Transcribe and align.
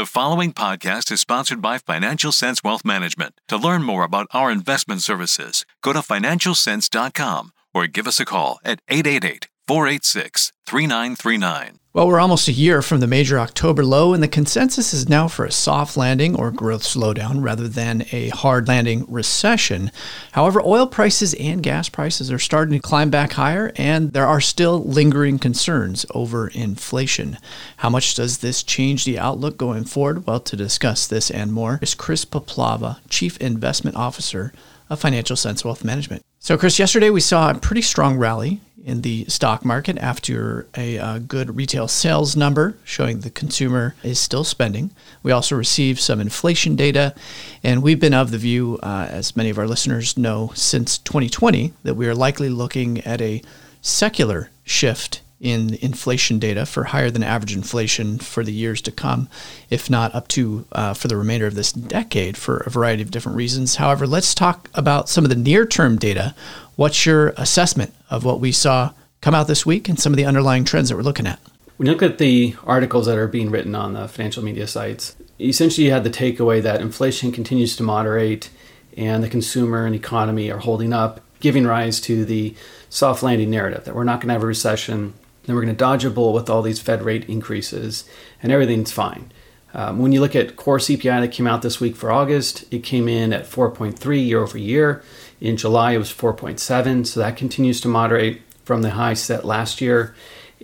The 0.00 0.06
following 0.06 0.54
podcast 0.54 1.12
is 1.12 1.20
sponsored 1.20 1.60
by 1.60 1.76
Financial 1.76 2.32
Sense 2.32 2.64
Wealth 2.64 2.86
Management. 2.86 3.38
To 3.48 3.58
learn 3.58 3.82
more 3.82 4.02
about 4.02 4.28
our 4.30 4.50
investment 4.50 5.02
services, 5.02 5.66
go 5.82 5.92
to 5.92 5.98
financialsense.com 5.98 7.50
or 7.74 7.86
give 7.86 8.06
us 8.06 8.18
a 8.18 8.24
call 8.24 8.60
at 8.64 8.80
888 8.88 9.50
486 9.70 10.50
3939. 10.66 11.78
Well, 11.92 12.08
we're 12.08 12.18
almost 12.18 12.48
a 12.48 12.52
year 12.52 12.82
from 12.82 12.98
the 12.98 13.06
major 13.06 13.38
October 13.38 13.84
low, 13.84 14.12
and 14.12 14.20
the 14.20 14.26
consensus 14.26 14.92
is 14.92 15.08
now 15.08 15.28
for 15.28 15.44
a 15.44 15.52
soft 15.52 15.96
landing 15.96 16.34
or 16.34 16.50
growth 16.50 16.82
slowdown 16.82 17.40
rather 17.40 17.68
than 17.68 18.04
a 18.10 18.30
hard 18.30 18.66
landing 18.66 19.04
recession. 19.06 19.92
However, 20.32 20.60
oil 20.60 20.88
prices 20.88 21.34
and 21.34 21.62
gas 21.62 21.88
prices 21.88 22.32
are 22.32 22.38
starting 22.40 22.80
to 22.80 22.84
climb 22.84 23.10
back 23.10 23.34
higher, 23.34 23.70
and 23.76 24.12
there 24.12 24.26
are 24.26 24.40
still 24.40 24.82
lingering 24.82 25.38
concerns 25.38 26.04
over 26.12 26.48
inflation. 26.48 27.38
How 27.76 27.90
much 27.90 28.16
does 28.16 28.38
this 28.38 28.64
change 28.64 29.04
the 29.04 29.20
outlook 29.20 29.56
going 29.56 29.84
forward? 29.84 30.26
Well, 30.26 30.40
to 30.40 30.56
discuss 30.56 31.06
this 31.06 31.30
and 31.30 31.52
more 31.52 31.78
is 31.80 31.94
Chris 31.94 32.24
Puplava, 32.24 32.98
Chief 33.08 33.36
Investment 33.36 33.96
Officer 33.96 34.52
of 34.88 34.98
Financial 34.98 35.36
Sense 35.36 35.64
Wealth 35.64 35.84
Management. 35.84 36.24
So, 36.42 36.56
Chris, 36.56 36.78
yesterday 36.78 37.10
we 37.10 37.20
saw 37.20 37.50
a 37.50 37.54
pretty 37.54 37.82
strong 37.82 38.16
rally 38.16 38.60
in 38.84 39.02
the 39.02 39.24
stock 39.26 39.64
market 39.64 39.98
after 39.98 40.66
a, 40.76 40.98
uh, 40.98 41.18
good 41.18 41.56
retail 41.56 41.88
sales 41.88 42.34
number 42.34 42.76
showing 42.84 43.20
the 43.20 43.30
consumer 43.30 43.94
is 44.02 44.18
still 44.18 44.44
spending. 44.44 44.90
We 45.22 45.32
also 45.32 45.56
received 45.56 46.00
some 46.00 46.20
inflation 46.20 46.76
data, 46.76 47.14
and 47.62 47.82
we've 47.82 48.00
been 48.00 48.14
of 48.14 48.30
the 48.30 48.38
view, 48.38 48.78
uh, 48.82 49.08
as 49.10 49.36
many 49.36 49.50
of 49.50 49.58
our 49.58 49.66
listeners 49.66 50.16
know, 50.16 50.52
since 50.54 50.98
2020 50.98 51.72
that 51.82 51.94
we 51.94 52.08
are 52.08 52.14
likely 52.14 52.48
looking 52.48 53.00
at 53.00 53.20
a 53.20 53.42
secular 53.82 54.50
shift 54.64 55.20
in 55.40 55.74
inflation 55.80 56.38
data 56.38 56.66
for 56.66 56.84
higher 56.84 57.10
than 57.10 57.22
average 57.22 57.54
inflation 57.54 58.18
for 58.18 58.44
the 58.44 58.52
years 58.52 58.82
to 58.82 58.92
come, 58.92 59.28
if 59.70 59.88
not 59.88 60.14
up 60.14 60.28
to 60.28 60.66
uh, 60.72 60.92
for 60.92 61.08
the 61.08 61.16
remainder 61.16 61.46
of 61.46 61.54
this 61.54 61.72
decade 61.72 62.36
for 62.36 62.58
a 62.58 62.70
variety 62.70 63.02
of 63.02 63.10
different 63.10 63.36
reasons. 63.36 63.76
However, 63.76 64.06
let's 64.06 64.34
talk 64.34 64.68
about 64.74 65.08
some 65.08 65.24
of 65.24 65.30
the 65.30 65.36
near 65.36 65.64
term 65.64 65.96
data. 65.96 66.34
What's 66.80 67.04
your 67.04 67.34
assessment 67.36 67.92
of 68.08 68.24
what 68.24 68.40
we 68.40 68.52
saw 68.52 68.94
come 69.20 69.34
out 69.34 69.48
this 69.48 69.66
week 69.66 69.86
and 69.90 70.00
some 70.00 70.14
of 70.14 70.16
the 70.16 70.24
underlying 70.24 70.64
trends 70.64 70.88
that 70.88 70.96
we're 70.96 71.02
looking 71.02 71.26
at? 71.26 71.38
When 71.76 71.86
you 71.86 71.92
look 71.92 72.02
at 72.02 72.16
the 72.16 72.56
articles 72.64 73.04
that 73.04 73.18
are 73.18 73.28
being 73.28 73.50
written 73.50 73.74
on 73.74 73.92
the 73.92 74.08
financial 74.08 74.42
media 74.42 74.66
sites, 74.66 75.14
essentially 75.38 75.88
you 75.88 75.92
had 75.92 76.04
the 76.04 76.10
takeaway 76.10 76.62
that 76.62 76.80
inflation 76.80 77.32
continues 77.32 77.76
to 77.76 77.82
moderate 77.82 78.48
and 78.96 79.22
the 79.22 79.28
consumer 79.28 79.84
and 79.84 79.94
economy 79.94 80.50
are 80.50 80.60
holding 80.60 80.94
up, 80.94 81.20
giving 81.40 81.66
rise 81.66 82.00
to 82.00 82.24
the 82.24 82.54
soft 82.88 83.22
landing 83.22 83.50
narrative 83.50 83.84
that 83.84 83.94
we're 83.94 84.02
not 84.02 84.22
going 84.22 84.28
to 84.28 84.32
have 84.32 84.42
a 84.42 84.46
recession, 84.46 85.12
then 85.44 85.56
we're 85.56 85.62
going 85.62 85.74
to 85.74 85.78
dodge 85.78 86.06
a 86.06 86.10
bullet 86.10 86.32
with 86.32 86.48
all 86.48 86.62
these 86.62 86.80
Fed 86.80 87.02
rate 87.02 87.28
increases, 87.28 88.08
and 88.42 88.50
everything's 88.50 88.90
fine. 88.90 89.30
Um, 89.72 89.98
when 89.98 90.12
you 90.12 90.20
look 90.20 90.34
at 90.34 90.56
core 90.56 90.78
CPI 90.78 91.20
that 91.20 91.32
came 91.32 91.46
out 91.46 91.62
this 91.62 91.80
week 91.80 91.94
for 91.94 92.10
August, 92.10 92.64
it 92.72 92.82
came 92.82 93.06
in 93.06 93.32
at 93.32 93.44
4.3 93.44 94.26
year 94.26 94.42
over 94.42 94.58
year. 94.58 95.02
In 95.40 95.56
July, 95.56 95.92
it 95.92 95.98
was 95.98 96.12
4.7, 96.12 97.06
so 97.06 97.20
that 97.20 97.36
continues 97.36 97.80
to 97.80 97.88
moderate 97.88 98.42
from 98.64 98.82
the 98.82 98.90
high 98.90 99.14
set 99.14 99.44
last 99.44 99.80
year. 99.80 100.14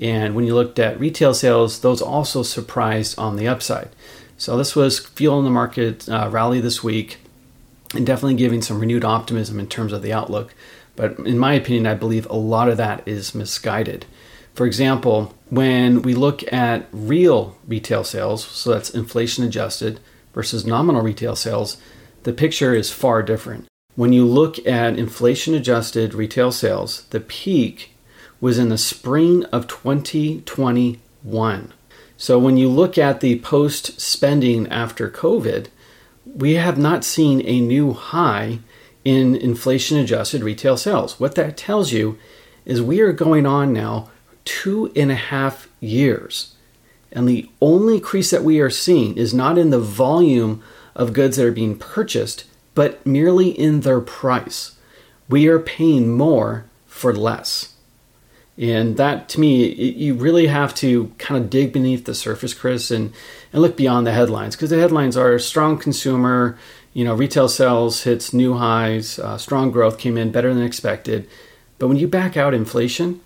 And 0.00 0.34
when 0.34 0.44
you 0.44 0.54
looked 0.54 0.78
at 0.78 1.00
retail 1.00 1.32
sales, 1.32 1.80
those 1.80 2.02
also 2.02 2.42
surprised 2.42 3.18
on 3.18 3.36
the 3.36 3.48
upside. 3.48 3.88
So 4.36 4.58
this 4.58 4.76
was 4.76 4.98
fueling 4.98 5.44
the 5.44 5.50
market 5.50 6.08
uh, 6.08 6.28
rally 6.30 6.60
this 6.60 6.84
week 6.84 7.18
and 7.94 8.06
definitely 8.06 8.34
giving 8.34 8.60
some 8.60 8.78
renewed 8.78 9.04
optimism 9.04 9.58
in 9.58 9.68
terms 9.68 9.92
of 9.92 10.02
the 10.02 10.12
outlook. 10.12 10.54
But 10.94 11.18
in 11.20 11.38
my 11.38 11.54
opinion, 11.54 11.86
I 11.86 11.94
believe 11.94 12.26
a 12.28 12.36
lot 12.36 12.68
of 12.68 12.76
that 12.76 13.06
is 13.06 13.34
misguided. 13.34 14.04
For 14.54 14.66
example, 14.66 15.34
when 15.50 16.02
we 16.02 16.14
look 16.14 16.50
at 16.52 16.86
real 16.92 17.56
retail 17.66 18.04
sales, 18.04 18.44
so 18.44 18.72
that's 18.72 18.90
inflation 18.90 19.44
adjusted 19.44 20.00
versus 20.34 20.66
nominal 20.66 21.02
retail 21.02 21.36
sales, 21.36 21.76
the 22.24 22.32
picture 22.32 22.74
is 22.74 22.90
far 22.90 23.22
different. 23.22 23.66
When 23.96 24.12
you 24.12 24.24
look 24.26 24.64
at 24.66 24.98
inflation 24.98 25.54
adjusted 25.54 26.12
retail 26.12 26.52
sales, 26.52 27.06
the 27.06 27.20
peak 27.20 27.92
was 28.42 28.58
in 28.58 28.68
the 28.68 28.76
spring 28.76 29.44
of 29.46 29.66
2021. 29.66 31.72
So 32.18 32.38
when 32.38 32.58
you 32.58 32.68
look 32.68 32.98
at 32.98 33.20
the 33.20 33.40
post 33.40 33.98
spending 33.98 34.68
after 34.68 35.08
COVID, 35.08 35.68
we 36.26 36.56
have 36.56 36.76
not 36.76 37.04
seen 37.04 37.40
a 37.46 37.58
new 37.58 37.94
high 37.94 38.58
in 39.02 39.34
inflation 39.34 39.96
adjusted 39.96 40.42
retail 40.42 40.76
sales. 40.76 41.18
What 41.18 41.34
that 41.36 41.56
tells 41.56 41.92
you 41.92 42.18
is 42.66 42.82
we 42.82 43.00
are 43.00 43.12
going 43.12 43.46
on 43.46 43.72
now 43.72 44.10
two 44.44 44.92
and 44.94 45.10
a 45.10 45.14
half 45.14 45.68
years. 45.80 46.54
And 47.12 47.26
the 47.26 47.48
only 47.62 47.94
increase 47.94 48.30
that 48.30 48.44
we 48.44 48.60
are 48.60 48.68
seeing 48.68 49.16
is 49.16 49.32
not 49.32 49.56
in 49.56 49.70
the 49.70 49.80
volume 49.80 50.62
of 50.94 51.14
goods 51.14 51.38
that 51.38 51.46
are 51.46 51.52
being 51.52 51.78
purchased, 51.78 52.44
but 52.76 53.04
merely 53.04 53.48
in 53.48 53.80
their 53.80 54.00
price. 54.00 54.76
We 55.28 55.48
are 55.48 55.58
paying 55.58 56.16
more 56.16 56.66
for 56.86 57.12
less. 57.12 57.72
And 58.58 58.96
that, 58.96 59.28
to 59.30 59.40
me, 59.40 59.64
it, 59.64 59.96
you 59.96 60.14
really 60.14 60.46
have 60.46 60.74
to 60.76 61.12
kind 61.18 61.42
of 61.42 61.50
dig 61.50 61.72
beneath 61.72 62.04
the 62.04 62.14
surface, 62.14 62.54
Chris, 62.54 62.90
and, 62.92 63.12
and 63.52 63.60
look 63.60 63.76
beyond 63.76 64.06
the 64.06 64.12
headlines 64.12 64.54
because 64.54 64.70
the 64.70 64.78
headlines 64.78 65.16
are 65.16 65.38
strong 65.38 65.78
consumer, 65.78 66.56
you 66.92 67.04
know, 67.04 67.14
retail 67.14 67.48
sales 67.48 68.04
hits 68.04 68.32
new 68.32 68.54
highs, 68.54 69.18
uh, 69.18 69.36
strong 69.36 69.70
growth 69.70 69.98
came 69.98 70.16
in 70.16 70.30
better 70.30 70.54
than 70.54 70.62
expected. 70.62 71.28
But 71.78 71.88
when 71.88 71.96
you 71.96 72.06
back 72.06 72.36
out 72.36 72.54
inflation, 72.54 73.20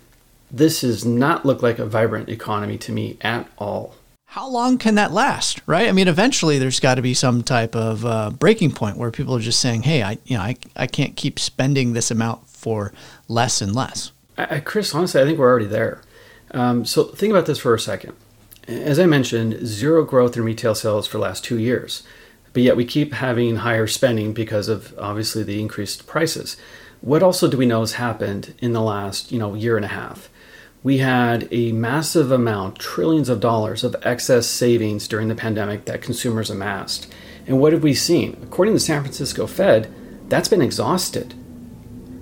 this 0.49 0.81
does 0.81 1.05
not 1.05 1.45
look 1.45 1.61
like 1.61 1.79
a 1.79 1.85
vibrant 1.85 2.29
economy 2.29 2.77
to 2.79 2.91
me 2.91 3.17
at 3.21 3.49
all. 3.57 3.95
How 4.31 4.47
long 4.47 4.77
can 4.77 4.95
that 4.95 5.11
last, 5.11 5.59
right? 5.65 5.89
I 5.89 5.91
mean, 5.91 6.07
eventually 6.07 6.57
there's 6.57 6.79
got 6.79 6.95
to 6.95 7.01
be 7.01 7.13
some 7.13 7.43
type 7.43 7.75
of 7.75 8.05
uh, 8.05 8.29
breaking 8.29 8.71
point 8.71 8.95
where 8.95 9.11
people 9.11 9.35
are 9.35 9.41
just 9.41 9.59
saying, 9.59 9.81
"Hey, 9.81 10.03
I, 10.03 10.19
you 10.23 10.37
know, 10.37 10.43
I, 10.43 10.55
I 10.73 10.87
can't 10.87 11.17
keep 11.17 11.37
spending 11.37 11.91
this 11.91 12.11
amount 12.11 12.47
for 12.47 12.93
less 13.27 13.61
and 13.61 13.75
less." 13.75 14.13
I, 14.37 14.61
Chris, 14.61 14.95
honestly, 14.95 15.21
I 15.21 15.25
think 15.25 15.37
we're 15.37 15.49
already 15.49 15.65
there. 15.65 16.01
Um, 16.51 16.85
so 16.85 17.03
think 17.03 17.31
about 17.31 17.45
this 17.45 17.59
for 17.59 17.75
a 17.75 17.79
second. 17.79 18.13
As 18.69 18.99
I 18.99 19.05
mentioned, 19.05 19.67
zero 19.67 20.05
growth 20.05 20.37
in 20.37 20.45
retail 20.45 20.75
sales 20.75 21.07
for 21.07 21.19
last 21.19 21.43
two 21.43 21.59
years, 21.59 22.01
but 22.53 22.63
yet 22.63 22.77
we 22.77 22.85
keep 22.85 23.11
having 23.11 23.57
higher 23.57 23.85
spending 23.85 24.31
because 24.31 24.69
of 24.69 24.97
obviously 24.97 25.43
the 25.43 25.59
increased 25.59 26.07
prices. 26.07 26.55
What 27.01 27.21
also 27.21 27.49
do 27.49 27.57
we 27.57 27.65
know 27.65 27.81
has 27.81 27.93
happened 27.93 28.53
in 28.59 28.71
the 28.71 28.81
last, 28.81 29.33
you 29.33 29.39
know, 29.39 29.55
year 29.55 29.75
and 29.75 29.83
a 29.83 29.89
half? 29.89 30.29
We 30.83 30.97
had 30.97 31.47
a 31.51 31.71
massive 31.71 32.31
amount, 32.31 32.79
trillions 32.79 33.29
of 33.29 33.39
dollars 33.39 33.83
of 33.83 33.95
excess 34.01 34.47
savings 34.47 35.07
during 35.07 35.27
the 35.27 35.35
pandemic 35.35 35.85
that 35.85 36.01
consumers 36.01 36.49
amassed. 36.49 37.13
And 37.45 37.59
what 37.59 37.73
have 37.73 37.83
we 37.83 37.93
seen? 37.93 38.37
According 38.43 38.73
to 38.73 38.75
the 38.77 38.85
San 38.85 39.01
Francisco 39.01 39.45
Fed, 39.45 39.93
that's 40.27 40.49
been 40.49 40.61
exhausted. 40.61 41.35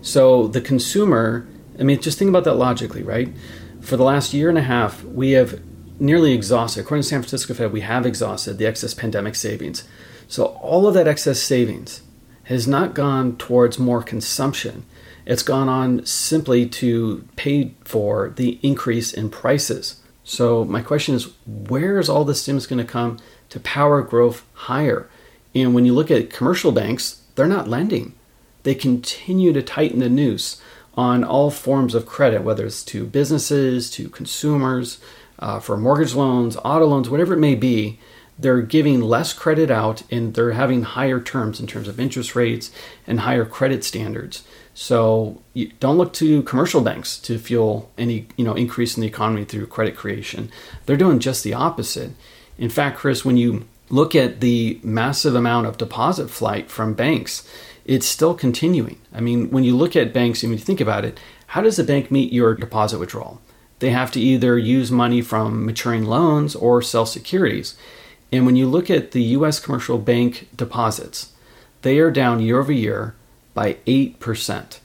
So 0.02 0.48
the 0.48 0.62
consumer, 0.62 1.48
I 1.80 1.84
mean, 1.84 2.02
just 2.02 2.18
think 2.20 2.30
about 2.30 2.44
that 2.46 2.56
logically, 2.56 3.04
right? 3.04 3.34
For 3.82 3.96
the 3.96 4.04
last 4.04 4.34
year 4.34 4.50
and 4.50 4.58
a 4.58 4.64
half, 4.64 5.04
we 5.04 5.32
have 5.32 5.62
nearly 6.00 6.34
exhausted, 6.34 6.82
according 6.82 7.04
to 7.04 7.10
San 7.10 7.22
Francisco 7.22 7.54
Fed, 7.54 7.72
we 7.72 7.82
have 7.82 8.06
exhausted 8.06 8.58
the 8.58 8.66
excess 8.66 8.94
pandemic 8.94 9.36
savings. 9.36 9.84
So 10.28 10.46
all 10.46 10.88
of 10.88 10.94
that 10.94 11.08
excess 11.08 11.42
savings 11.42 12.02
has 12.44 12.68
not 12.68 12.94
gone 12.94 13.38
towards 13.38 13.80
more 13.80 14.02
consumption. 14.02 14.86
It's 15.30 15.44
gone 15.44 15.70
on 15.70 16.08
simply 16.08 16.68
to 16.70 17.24
pay 17.36 17.76
for 17.86 18.34
the 18.36 18.58
increase 18.64 19.14
in 19.14 19.30
prices. 19.30 20.02
So, 20.24 20.66
my 20.66 20.82
question 20.82 21.14
is 21.14 21.30
where 21.46 22.00
is 22.00 22.10
all 22.10 22.26
this 22.26 22.42
stimulus 22.42 22.66
going 22.66 22.84
to 22.84 22.92
come 22.92 23.20
to 23.50 23.60
power 23.60 24.02
growth 24.02 24.44
higher? 24.54 25.08
And 25.54 25.76
when 25.76 25.86
you 25.86 25.94
look 25.94 26.10
at 26.10 26.32
commercial 26.32 26.72
banks, 26.72 27.22
they're 27.36 27.46
not 27.46 27.68
lending. 27.68 28.16
They 28.64 28.74
continue 28.74 29.54
to 29.54 29.62
tighten 29.62 30.00
the 30.00 30.10
noose 30.10 30.60
on 30.96 31.24
all 31.24 31.52
forms 31.52 31.94
of 31.94 32.08
credit, 32.08 32.42
whether 32.42 32.66
it's 32.66 32.84
to 32.86 33.06
businesses, 33.06 33.92
to 33.92 34.10
consumers, 34.10 35.00
uh, 35.38 35.60
for 35.60 35.78
mortgage 35.78 36.16
loans, 36.16 36.58
auto 36.66 36.88
loans, 36.88 37.08
whatever 37.08 37.36
it 37.36 37.40
may 37.40 37.54
be. 37.54 38.00
They're 38.40 38.62
giving 38.62 39.02
less 39.02 39.34
credit 39.34 39.70
out 39.70 40.02
and 40.10 40.34
they're 40.34 40.54
having 40.54 40.82
higher 40.82 41.20
terms 41.20 41.60
in 41.60 41.68
terms 41.68 41.88
of 41.88 42.00
interest 42.00 42.36
rates 42.36 42.72
and 43.06 43.20
higher 43.20 43.46
credit 43.46 43.84
standards. 43.84 44.44
So 44.82 45.42
don't 45.82 45.98
look 45.98 46.14
to 46.14 46.42
commercial 46.44 46.80
banks 46.80 47.20
to 47.20 47.38
fuel 47.38 47.92
any 47.98 48.28
you 48.38 48.46
know 48.46 48.54
increase 48.54 48.96
in 48.96 49.02
the 49.02 49.08
economy 49.08 49.44
through 49.44 49.68
credit 49.68 49.98
creation. 49.98 50.50
They're 50.86 50.96
doing 50.96 51.20
just 51.20 51.44
the 51.44 51.54
opposite. 51.54 52.12
In 52.58 52.70
fact, 52.70 52.98
Chris, 52.98 53.26
when 53.26 53.36
you 53.36 53.68
look 53.90 54.16
at 54.16 54.40
the 54.40 54.80
massive 54.82 55.36
amount 55.36 55.68
of 55.68 55.78
deposit 55.78 56.30
flight 56.30 56.72
from 56.72 56.94
banks, 56.94 57.46
it's 57.84 58.06
still 58.06 58.34
continuing. 58.34 58.98
I 59.14 59.20
mean, 59.20 59.52
when 59.52 59.66
you 59.66 59.76
look 59.76 59.98
at 59.98 60.14
banks 60.14 60.44
and 60.44 60.54
you 60.54 60.58
think 60.58 60.80
about 60.80 61.04
it, 61.04 61.20
how 61.48 61.60
does 61.60 61.78
a 61.78 61.84
bank 61.84 62.10
meet 62.10 62.32
your 62.32 62.56
deposit 62.56 63.00
withdrawal? 63.00 63.42
They 63.80 63.90
have 63.90 64.14
to 64.14 64.22
either 64.22 64.58
use 64.58 64.92
money 64.92 65.22
from 65.22 65.66
maturing 65.66 66.06
loans 66.06 66.56
or 66.56 66.82
sell 66.82 67.06
securities. 67.06 67.76
And 68.32 68.46
when 68.46 68.56
you 68.56 68.66
look 68.66 68.90
at 68.90 69.12
the 69.12 69.24
US 69.36 69.60
commercial 69.60 69.98
bank 69.98 70.48
deposits, 70.56 71.34
they 71.82 72.00
are 72.00 72.12
down 72.12 72.40
year 72.40 72.62
over 72.62 72.72
year 72.72 73.16
by 73.60 73.74
8%. 73.86 74.80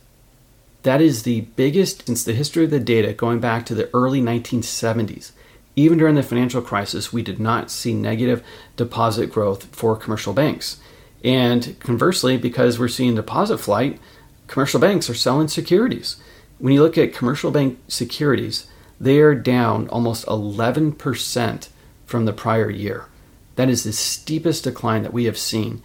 That 0.82 1.00
is 1.00 1.23
the 1.23 1.43
biggest 1.43 2.09
since 2.09 2.25
the 2.25 2.32
history 2.32 2.65
of 2.65 2.73
the 2.73 2.81
data 2.81 3.12
going 3.12 3.38
back 3.38 3.65
to 3.67 3.75
the 3.75 3.88
early 3.94 4.21
1970s. 4.21 5.31
even 5.76 5.97
during 5.97 6.17
the 6.17 6.25
financial 6.25 6.61
crisis, 6.61 7.12
we 7.12 7.23
did 7.23 7.38
not 7.38 7.71
see 7.71 7.94
negative 7.94 8.43
deposit 8.76 9.29
growth 9.31 9.67
for 9.67 9.94
commercial 9.94 10.32
banks. 10.32 10.81
And 11.23 11.79
conversely, 11.79 12.37
because 12.37 12.76
we're 12.76 12.88
seeing 12.88 13.15
deposit 13.15 13.59
flight, 13.59 14.00
commercial 14.49 14.81
banks 14.81 15.09
are 15.09 15.15
selling 15.15 15.47
securities. 15.47 16.17
When 16.59 16.73
you 16.73 16.82
look 16.82 16.99
at 16.99 17.15
commercial 17.15 17.53
bank 17.53 17.79
securities, 17.87 18.67
they 19.00 19.21
are 19.21 19.37
down 19.37 19.87
almost 19.88 20.26
11% 20.26 21.69
from 22.06 22.25
the 22.25 22.32
prior 22.32 22.71
year. 22.71 23.06
That 23.55 23.69
is 23.69 23.85
the 23.85 23.93
steepest 23.93 24.65
decline 24.65 25.05
that 25.05 25.12
we 25.12 25.26
have 25.26 25.38
seen. 25.38 25.81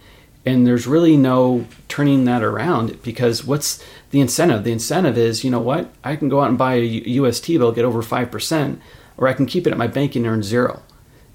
And 0.46 0.66
there's 0.66 0.86
really 0.86 1.16
no 1.16 1.66
turning 1.88 2.24
that 2.24 2.42
around 2.42 3.02
because 3.02 3.44
what's 3.44 3.84
the 4.10 4.20
incentive? 4.20 4.64
The 4.64 4.72
incentive 4.72 5.18
is, 5.18 5.44
you 5.44 5.50
know 5.50 5.60
what? 5.60 5.92
I 6.02 6.16
can 6.16 6.28
go 6.28 6.40
out 6.40 6.48
and 6.48 6.58
buy 6.58 6.74
a 6.74 6.82
UST 6.82 7.46
bill, 7.48 7.72
get 7.72 7.84
over 7.84 8.02
5%, 8.02 8.78
or 9.18 9.28
I 9.28 9.34
can 9.34 9.46
keep 9.46 9.66
it 9.66 9.70
at 9.70 9.78
my 9.78 9.86
bank 9.86 10.16
and 10.16 10.26
earn 10.26 10.42
zero. 10.42 10.82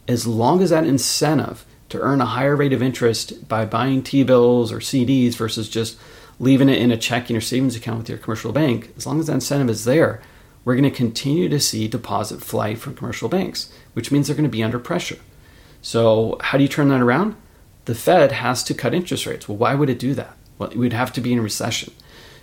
As 0.08 0.26
long 0.26 0.62
as 0.62 0.72
that 0.72 0.86
incentive 0.86 1.66
to 1.90 2.00
earn 2.00 2.20
a 2.20 2.26
higher 2.26 2.56
rate 2.56 2.74
of 2.74 2.82
interest 2.82 3.48
by 3.48 3.66
buying 3.66 4.02
T 4.02 4.24
bills 4.24 4.72
or 4.72 4.80
CDs 4.80 5.36
versus 5.36 5.70
just 5.70 5.98
leaving 6.40 6.70
it 6.70 6.80
in 6.80 6.92
a 6.92 6.98
checking 6.98 7.36
or 7.36 7.42
savings 7.42 7.76
account 7.76 8.00
with 8.00 8.10
your 8.10 8.18
commercial 8.18 8.52
bank, 8.52 8.92
as 8.98 9.06
long 9.06 9.20
as 9.20 9.28
that 9.28 9.34
incentive 9.34 9.70
is 9.70 9.86
there, 9.86 10.22
we're 10.64 10.76
going 10.76 10.90
to 10.90 10.96
continue 10.96 11.48
to 11.48 11.60
see 11.60 11.88
deposit 11.88 12.42
flight 12.42 12.80
from 12.80 12.96
commercial 12.96 13.30
banks, 13.30 13.72
which 13.94 14.12
means 14.12 14.28
they're 14.28 14.36
going 14.36 14.44
to 14.44 14.50
be 14.50 14.64
under 14.64 14.80
pressure. 14.80 15.20
So, 15.82 16.38
how 16.42 16.58
do 16.58 16.64
you 16.64 16.68
turn 16.68 16.90
that 16.90 17.02
around? 17.02 17.36
The 17.86 17.96
Fed 17.96 18.32
has 18.32 18.64
to 18.64 18.74
cut 18.74 18.94
interest 18.94 19.26
rates. 19.26 19.48
Well, 19.48 19.58
why 19.58 19.76
would 19.76 19.90
it 19.90 20.00
do 20.00 20.14
that? 20.16 20.36
Well, 20.58 20.72
we'd 20.76 20.94
have 20.94 21.14
to 21.14 21.22
be 21.22 21.34
in 21.34 21.42
recession. 21.42 21.94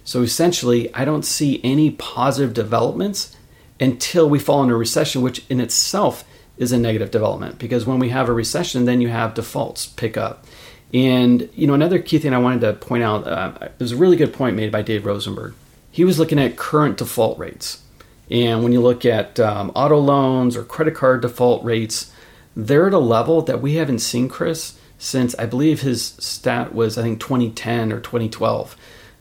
So, 0.04 0.22
essentially, 0.22 0.92
I 0.94 1.04
don't 1.04 1.24
see 1.24 1.60
any 1.62 1.90
positive 1.92 2.54
developments 2.54 3.36
until 3.80 4.28
we 4.28 4.38
fall 4.38 4.62
into 4.62 4.76
recession, 4.76 5.22
which 5.22 5.44
in 5.48 5.60
itself 5.60 6.24
is 6.56 6.72
a 6.72 6.78
negative 6.78 7.10
development 7.10 7.58
because 7.58 7.86
when 7.86 7.98
we 7.98 8.10
have 8.10 8.28
a 8.28 8.32
recession, 8.32 8.84
then 8.84 9.00
you 9.00 9.08
have 9.08 9.34
defaults 9.34 9.86
pick 9.86 10.16
up. 10.16 10.46
And 10.94 11.48
you 11.54 11.66
know, 11.66 11.74
another 11.74 11.98
key 11.98 12.18
thing 12.18 12.34
I 12.34 12.38
wanted 12.38 12.60
to 12.60 12.72
point 12.74 13.02
out 13.02 13.26
uh, 13.26 13.68
there's 13.78 13.92
a 13.92 13.96
really 13.96 14.16
good 14.16 14.32
point 14.32 14.56
made 14.56 14.70
by 14.70 14.82
Dave 14.82 15.06
Rosenberg. 15.06 15.54
He 15.90 16.04
was 16.04 16.18
looking 16.18 16.38
at 16.38 16.56
current 16.56 16.98
default 16.98 17.38
rates, 17.38 17.82
and 18.30 18.62
when 18.62 18.72
you 18.72 18.80
look 18.80 19.04
at 19.04 19.40
um, 19.40 19.70
auto 19.74 19.98
loans 19.98 20.56
or 20.56 20.64
credit 20.64 20.94
card 20.94 21.22
default 21.22 21.64
rates, 21.64 22.12
they're 22.54 22.86
at 22.86 22.94
a 22.94 22.98
level 22.98 23.42
that 23.42 23.60
we 23.60 23.74
haven't 23.74 24.00
seen, 24.00 24.28
Chris, 24.28 24.78
since 25.02 25.34
I 25.36 25.46
believe 25.46 25.80
his 25.80 26.14
stat 26.20 26.72
was 26.72 26.96
I 26.96 27.02
think 27.02 27.18
2010 27.18 27.92
or 27.92 27.98
2012. 27.98 28.76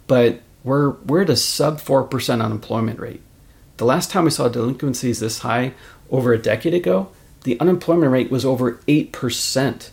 But 0.05 0.41
we're 0.63 0.91
we're 0.91 1.23
at 1.23 1.29
a 1.29 1.35
sub 1.35 1.81
four 1.81 2.03
percent 2.03 2.41
unemployment 2.41 2.99
rate. 2.99 3.21
The 3.77 3.85
last 3.85 4.11
time 4.11 4.25
we 4.25 4.29
saw 4.29 4.47
delinquencies 4.47 5.19
this 5.19 5.39
high 5.39 5.73
over 6.11 6.33
a 6.33 6.37
decade 6.37 6.75
ago, 6.75 7.09
the 7.45 7.59
unemployment 7.59 8.11
rate 8.11 8.29
was 8.29 8.45
over 8.45 8.73
8%. 8.87 9.89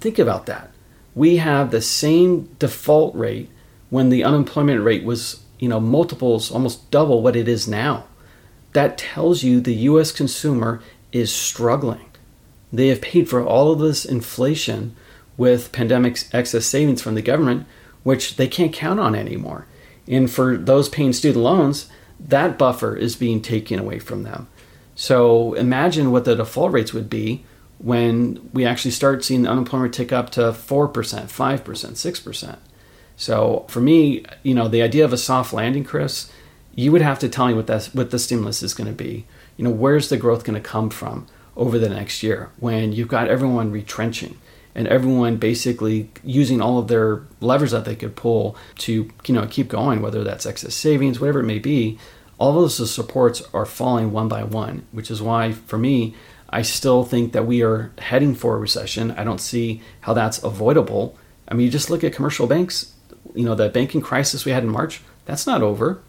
Think 0.00 0.18
about 0.18 0.46
that. 0.46 0.70
We 1.14 1.36
have 1.36 1.70
the 1.70 1.82
same 1.82 2.48
default 2.58 3.14
rate 3.14 3.50
when 3.90 4.08
the 4.08 4.24
unemployment 4.24 4.82
rate 4.82 5.04
was, 5.04 5.42
you 5.58 5.68
know, 5.68 5.80
multiples, 5.80 6.50
almost 6.50 6.90
double 6.90 7.20
what 7.20 7.36
it 7.36 7.48
is 7.48 7.68
now. 7.68 8.04
That 8.72 8.96
tells 8.96 9.42
you 9.42 9.60
the 9.60 9.74
US 9.74 10.10
consumer 10.10 10.80
is 11.12 11.30
struggling. 11.30 12.05
They 12.72 12.88
have 12.88 13.00
paid 13.00 13.28
for 13.28 13.44
all 13.44 13.72
of 13.72 13.78
this 13.78 14.04
inflation 14.04 14.96
with 15.36 15.72
pandemic 15.72 16.18
excess 16.32 16.66
savings 16.66 17.02
from 17.02 17.14
the 17.14 17.22
government, 17.22 17.66
which 18.02 18.36
they 18.36 18.48
can't 18.48 18.72
count 18.72 19.00
on 19.00 19.14
anymore. 19.14 19.66
And 20.08 20.30
for 20.30 20.56
those 20.56 20.88
paying 20.88 21.12
student 21.12 21.44
loans, 21.44 21.88
that 22.18 22.58
buffer 22.58 22.96
is 22.96 23.16
being 23.16 23.42
taken 23.42 23.78
away 23.78 23.98
from 23.98 24.22
them. 24.22 24.48
So 24.94 25.52
imagine 25.54 26.10
what 26.10 26.24
the 26.24 26.34
default 26.34 26.72
rates 26.72 26.92
would 26.92 27.10
be 27.10 27.44
when 27.78 28.48
we 28.52 28.64
actually 28.64 28.92
start 28.92 29.24
seeing 29.24 29.42
the 29.42 29.50
unemployment 29.50 29.92
tick 29.92 30.12
up 30.12 30.30
to 30.30 30.40
4%, 30.40 30.92
5%, 30.92 31.62
6%. 31.62 32.58
So 33.16 33.66
for 33.68 33.80
me, 33.80 34.24
you 34.42 34.54
know, 34.54 34.68
the 34.68 34.82
idea 34.82 35.04
of 35.04 35.12
a 35.12 35.18
soft 35.18 35.52
landing, 35.52 35.84
Chris, 35.84 36.30
you 36.74 36.92
would 36.92 37.02
have 37.02 37.18
to 37.18 37.28
tell 37.28 37.46
me 37.46 37.54
what 37.54 37.66
that 37.66 37.86
what 37.86 38.10
the 38.10 38.18
stimulus 38.18 38.62
is 38.62 38.74
going 38.74 38.88
to 38.88 38.92
be. 38.92 39.26
You 39.56 39.64
know, 39.64 39.70
where's 39.70 40.08
the 40.08 40.18
growth 40.18 40.44
going 40.44 40.60
to 40.60 40.68
come 40.68 40.90
from 40.90 41.26
over 41.56 41.78
the 41.78 41.88
next 41.88 42.22
year 42.22 42.50
when 42.58 42.92
you've 42.92 43.08
got 43.08 43.28
everyone 43.28 43.70
retrenching 43.70 44.38
and 44.74 44.86
everyone 44.88 45.36
basically 45.36 46.10
using 46.22 46.60
all 46.60 46.78
of 46.78 46.88
their 46.88 47.22
levers 47.40 47.70
that 47.70 47.86
they 47.86 47.96
could 47.96 48.14
pull 48.14 48.56
to 48.76 49.10
you 49.26 49.34
know 49.34 49.46
keep 49.46 49.68
going 49.68 50.02
whether 50.02 50.22
that's 50.22 50.46
excess 50.46 50.74
savings 50.74 51.18
whatever 51.18 51.40
it 51.40 51.44
may 51.44 51.58
be 51.58 51.98
all 52.38 52.50
of 52.50 52.56
those 52.56 52.92
supports 52.92 53.42
are 53.54 53.64
falling 53.64 54.12
one 54.12 54.28
by 54.28 54.44
one 54.44 54.84
which 54.92 55.10
is 55.10 55.22
why 55.22 55.50
for 55.50 55.78
me 55.78 56.14
i 56.50 56.60
still 56.62 57.02
think 57.04 57.32
that 57.32 57.46
we 57.46 57.62
are 57.62 57.92
heading 57.98 58.34
for 58.34 58.54
a 58.54 58.58
recession. 58.58 59.10
I 59.12 59.24
don't 59.24 59.40
see 59.40 59.82
how 60.02 60.12
that's 60.14 60.42
avoidable. 60.44 61.18
I 61.48 61.54
mean 61.54 61.64
you 61.64 61.72
just 61.72 61.90
look 61.90 62.04
at 62.04 62.12
commercial 62.12 62.46
banks 62.46 62.92
you 63.34 63.44
know 63.44 63.54
the 63.54 63.68
banking 63.68 64.00
crisis 64.00 64.44
we 64.44 64.52
had 64.52 64.62
in 64.62 64.68
march 64.68 65.00
that's 65.24 65.46
not 65.46 65.62
over. 65.62 66.02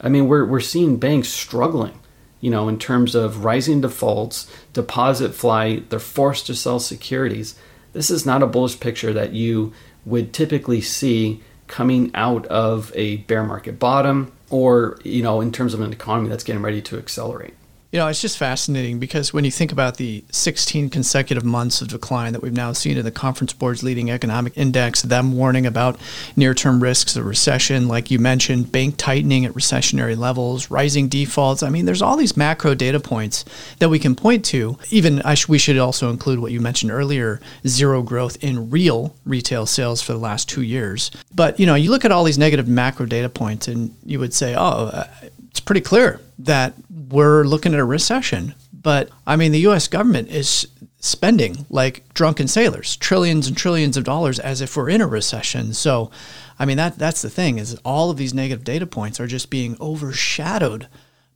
I 0.00 0.08
mean 0.08 0.26
we're, 0.26 0.44
we're 0.44 0.60
seeing 0.60 0.96
banks 0.96 1.28
struggling 1.28 2.00
you 2.40 2.50
know 2.50 2.68
in 2.68 2.78
terms 2.78 3.14
of 3.14 3.44
rising 3.44 3.80
defaults 3.80 4.50
deposit 4.72 5.34
flight 5.34 5.90
they're 5.90 5.98
forced 5.98 6.46
to 6.46 6.54
sell 6.54 6.78
securities. 6.78 7.58
This 7.92 8.10
is 8.10 8.26
not 8.26 8.42
a 8.42 8.46
bullish 8.46 8.78
picture 8.78 9.12
that 9.12 9.32
you 9.32 9.72
would 10.04 10.32
typically 10.32 10.80
see 10.80 11.42
coming 11.66 12.10
out 12.14 12.46
of 12.46 12.92
a 12.94 13.18
bear 13.18 13.42
market 13.42 13.78
bottom 13.78 14.32
or 14.50 14.98
you 15.02 15.22
know 15.22 15.40
in 15.40 15.50
terms 15.50 15.74
of 15.74 15.80
an 15.80 15.92
economy 15.92 16.28
that's 16.28 16.44
getting 16.44 16.62
ready 16.62 16.80
to 16.82 16.98
accelerate 16.98 17.54
you 17.96 18.02
know, 18.02 18.08
it's 18.08 18.20
just 18.20 18.36
fascinating 18.36 18.98
because 18.98 19.32
when 19.32 19.46
you 19.46 19.50
think 19.50 19.72
about 19.72 19.96
the 19.96 20.22
16 20.30 20.90
consecutive 20.90 21.46
months 21.46 21.80
of 21.80 21.88
decline 21.88 22.34
that 22.34 22.42
we've 22.42 22.52
now 22.52 22.70
seen 22.74 22.98
in 22.98 23.06
the 23.06 23.10
Conference 23.10 23.54
Board's 23.54 23.82
leading 23.82 24.10
economic 24.10 24.52
index, 24.54 25.00
them 25.00 25.34
warning 25.34 25.64
about 25.64 25.98
near 26.36 26.52
term 26.52 26.82
risks 26.82 27.16
of 27.16 27.24
recession, 27.24 27.88
like 27.88 28.10
you 28.10 28.18
mentioned, 28.18 28.70
bank 28.70 28.96
tightening 28.98 29.46
at 29.46 29.54
recessionary 29.54 30.14
levels, 30.14 30.70
rising 30.70 31.08
defaults. 31.08 31.62
I 31.62 31.70
mean, 31.70 31.86
there's 31.86 32.02
all 32.02 32.18
these 32.18 32.36
macro 32.36 32.74
data 32.74 33.00
points 33.00 33.46
that 33.78 33.88
we 33.88 33.98
can 33.98 34.14
point 34.14 34.44
to. 34.44 34.76
Even 34.90 35.22
sh- 35.34 35.48
we 35.48 35.56
should 35.56 35.78
also 35.78 36.10
include 36.10 36.40
what 36.40 36.52
you 36.52 36.60
mentioned 36.60 36.92
earlier 36.92 37.40
zero 37.66 38.02
growth 38.02 38.36
in 38.44 38.68
real 38.68 39.16
retail 39.24 39.64
sales 39.64 40.02
for 40.02 40.12
the 40.12 40.18
last 40.18 40.50
two 40.50 40.60
years. 40.60 41.10
But, 41.34 41.58
you 41.58 41.64
know, 41.64 41.74
you 41.74 41.90
look 41.90 42.04
at 42.04 42.12
all 42.12 42.24
these 42.24 42.36
negative 42.36 42.68
macro 42.68 43.06
data 43.06 43.30
points 43.30 43.68
and 43.68 43.96
you 44.04 44.18
would 44.18 44.34
say, 44.34 44.54
oh, 44.54 44.88
uh, 44.88 45.06
it's 45.48 45.60
pretty 45.60 45.80
clear 45.80 46.20
that 46.40 46.74
we're 47.08 47.44
looking 47.44 47.74
at 47.74 47.80
a 47.80 47.84
recession. 47.84 48.54
But 48.72 49.10
I 49.26 49.36
mean, 49.36 49.52
the 49.52 49.60
U.S. 49.60 49.88
government 49.88 50.28
is 50.28 50.68
spending 51.00 51.66
like 51.70 52.12
drunken 52.14 52.48
sailors, 52.48 52.96
trillions 52.96 53.46
and 53.46 53.56
trillions 53.56 53.96
of 53.96 54.04
dollars, 54.04 54.38
as 54.38 54.60
if 54.60 54.76
we're 54.76 54.90
in 54.90 55.00
a 55.00 55.06
recession. 55.06 55.72
So, 55.74 56.10
I 56.58 56.64
mean, 56.64 56.76
that 56.76 56.98
that's 56.98 57.22
the 57.22 57.30
thing 57.30 57.58
is 57.58 57.78
all 57.84 58.10
of 58.10 58.16
these 58.16 58.34
negative 58.34 58.64
data 58.64 58.86
points 58.86 59.20
are 59.20 59.26
just 59.26 59.50
being 59.50 59.76
overshadowed 59.80 60.88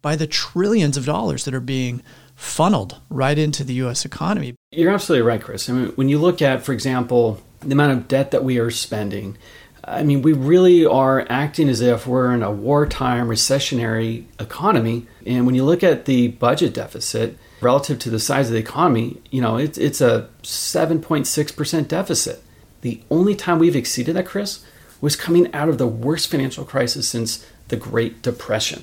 by 0.03 0.17
the 0.17 0.27
trillions 0.27 0.97
of 0.97 1.05
dollars 1.05 1.45
that 1.45 1.55
are 1.55 1.61
being 1.61 2.03
funneled 2.35 2.99
right 3.11 3.39
into 3.39 3.63
the 3.65 3.75
U.S. 3.75 4.05
economy. 4.05 4.55
You're 4.71 4.93
absolutely 4.93 5.27
right, 5.27 5.43
Chris. 5.43 5.69
I 5.69 5.75
mean, 5.75 5.89
when 5.91 6.09
you 6.09 6.19
look 6.19 6.41
at, 6.41 6.63
for 6.63 6.73
example, 6.73 7.41
the 7.61 7.73
amount 7.73 7.93
of 7.93 8.09
debt 8.09 8.31
that 8.31 8.45
we 8.45 8.59
are 8.59 8.71
spending 8.71 9.37
I 9.85 10.03
mean, 10.03 10.23
we 10.23 10.33
really 10.33 10.85
are 10.85 11.27
acting 11.31 11.69
as 11.69 11.81
if 11.81 12.07
we're 12.07 12.35
in 12.35 12.43
a 12.43 12.51
wartime 12.51 13.29
recessionary 13.29 14.25
economy. 14.39 15.07
And 15.25 15.47
when 15.47 15.55
you 15.55 15.65
look 15.65 15.83
at 15.83 16.05
the 16.05 16.29
budget 16.29 16.75
deficit 16.75 17.39
relative 17.61 17.99
to 18.01 18.11
the 18.11 18.19
size 18.19 18.49
of 18.49 18.53
the 18.53 18.59
economy, 18.59 19.21
you 19.31 19.41
know, 19.41 19.57
it's, 19.57 19.79
it's 19.79 20.01
a 20.01 20.29
7.6% 20.43 21.89
deficit. 21.89 22.43
The 22.83 23.01
only 23.11 23.35
time 23.35 23.59
we've 23.59 23.77
exceeded 23.77 24.17
that, 24.17 24.27
Chris, 24.27 24.65
was 25.01 25.17
coming 25.17 25.53
out 25.55 25.69
of 25.69 25.79
the 25.79 25.87
worst 25.87 26.31
financial 26.31 26.65
crisis 26.65 27.09
since 27.09 27.47
the 27.69 27.77
Great 27.77 28.23
Depression. 28.23 28.83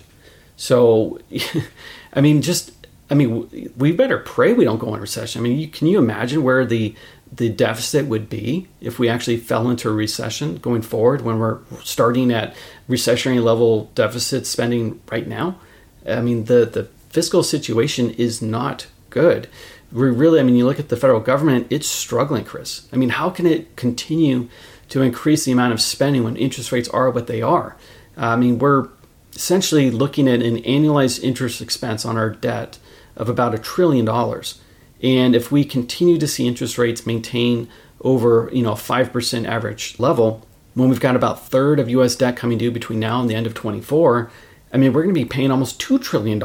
So, 0.56 1.20
I 2.13 2.22
mean, 2.22 2.42
just, 2.42 2.72
I 3.10 3.13
mean, 3.13 3.72
we 3.77 3.92
better 3.92 4.18
pray 4.18 4.54
we 4.54 4.66
don't 4.66 4.80
go 4.80 4.94
in 4.96 5.01
recession. 5.01 5.42
I 5.42 5.44
mean, 5.44 5.72
can 5.72 5.88
you 5.88 6.00
imagine 6.00 6.44
where 6.44 6.66
the 6.66 6.96
the 7.31 7.50
deficit 7.50 8.05
would 8.05 8.29
be 8.29 8.67
if 8.81 9.00
we 9.00 9.10
actually 9.10 9.38
fell 9.38 9.69
into 9.69 9.89
a 9.89 9.93
recession 9.93 10.57
going 10.57 10.81
forward 10.81 11.22
when 11.22 11.39
we're 11.39 11.60
starting 11.84 12.31
at 12.31 12.55
recessionary 12.89 13.43
level 13.43 13.91
deficit 13.96 14.46
spending 14.46 15.01
right 15.12 15.27
now. 15.27 15.60
I 16.07 16.22
mean, 16.22 16.46
the, 16.46 16.65
the 16.65 16.86
fiscal 17.10 17.43
situation 17.43 18.12
is 18.12 18.41
not 18.41 18.88
good. 19.10 19.48
We 19.91 20.10
really, 20.10 20.39
I 20.39 20.43
mean, 20.43 20.55
you 20.55 20.65
look 20.65 20.79
at 20.79 20.89
the 20.89 20.98
federal 20.98 21.19
government, 21.19 21.67
it's 21.69 21.88
struggling, 21.88 22.43
Chris. 22.43 22.88
I 22.91 22.98
mean, 22.98 23.10
how 23.10 23.29
can 23.29 23.46
it 23.46 23.75
continue 23.75 24.50
to 24.89 25.01
increase 25.01 25.46
the 25.46 25.51
amount 25.51 25.74
of 25.74 25.81
spending 25.81 26.24
when 26.24 26.36
interest 26.36 26.72
rates 26.72 26.89
are 26.89 27.10
what 27.10 27.27
they 27.27 27.41
are? 27.41 27.77
I 28.15 28.36
mean, 28.36 28.60
we're 28.60 28.89
essentially 29.34 29.91
looking 29.91 30.27
at 30.27 30.41
an 30.41 30.57
annualized 30.63 31.24
interest 31.24 31.62
expense 31.62 32.05
on 32.05 32.17
our 32.17 32.29
debt 32.29 32.79
of 33.15 33.29
about 33.29 33.53
a 33.53 33.60
trillion 33.60 34.05
dollars. 34.05 34.60
And 35.01 35.36
if 35.36 35.51
we 35.51 35.63
continue 35.63 36.18
to 36.18 36.27
see 36.27 36.48
interest 36.48 36.77
rates 36.77 37.06
maintain 37.06 37.70
over, 38.01 38.50
you 38.54 38.63
know, 38.63 38.72
a 38.72 38.75
5% 38.75 39.48
average 39.48 40.00
level, 40.00 40.46
when 40.74 40.89
we've 40.89 41.00
got 41.00 41.16
about 41.16 41.38
a 41.38 41.42
third 41.42 41.80
of 41.80 41.89
US 41.89 42.16
debt 42.16 42.36
coming 42.36 42.58
due 42.58 42.72
between 42.72 43.00
now 43.00 43.20
and 43.20 43.30
the 43.30 43.36
end 43.36 43.48
of 43.48 43.54
24, 43.54 44.30
I 44.74 44.77
mean, 44.77 44.94
we're 44.94 45.04
going 45.04 45.13
to 45.13 45.20
be 45.20 45.25
paying 45.25 45.51
almost 45.51 45.80
$2 45.80 46.01
trillion 46.01 46.42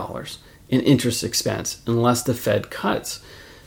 in 0.68 0.80
interest 0.80 1.22
expense 1.22 1.82
unless 1.86 2.22
the 2.22 2.34
Fed 2.34 2.70
cuts. 2.70 3.20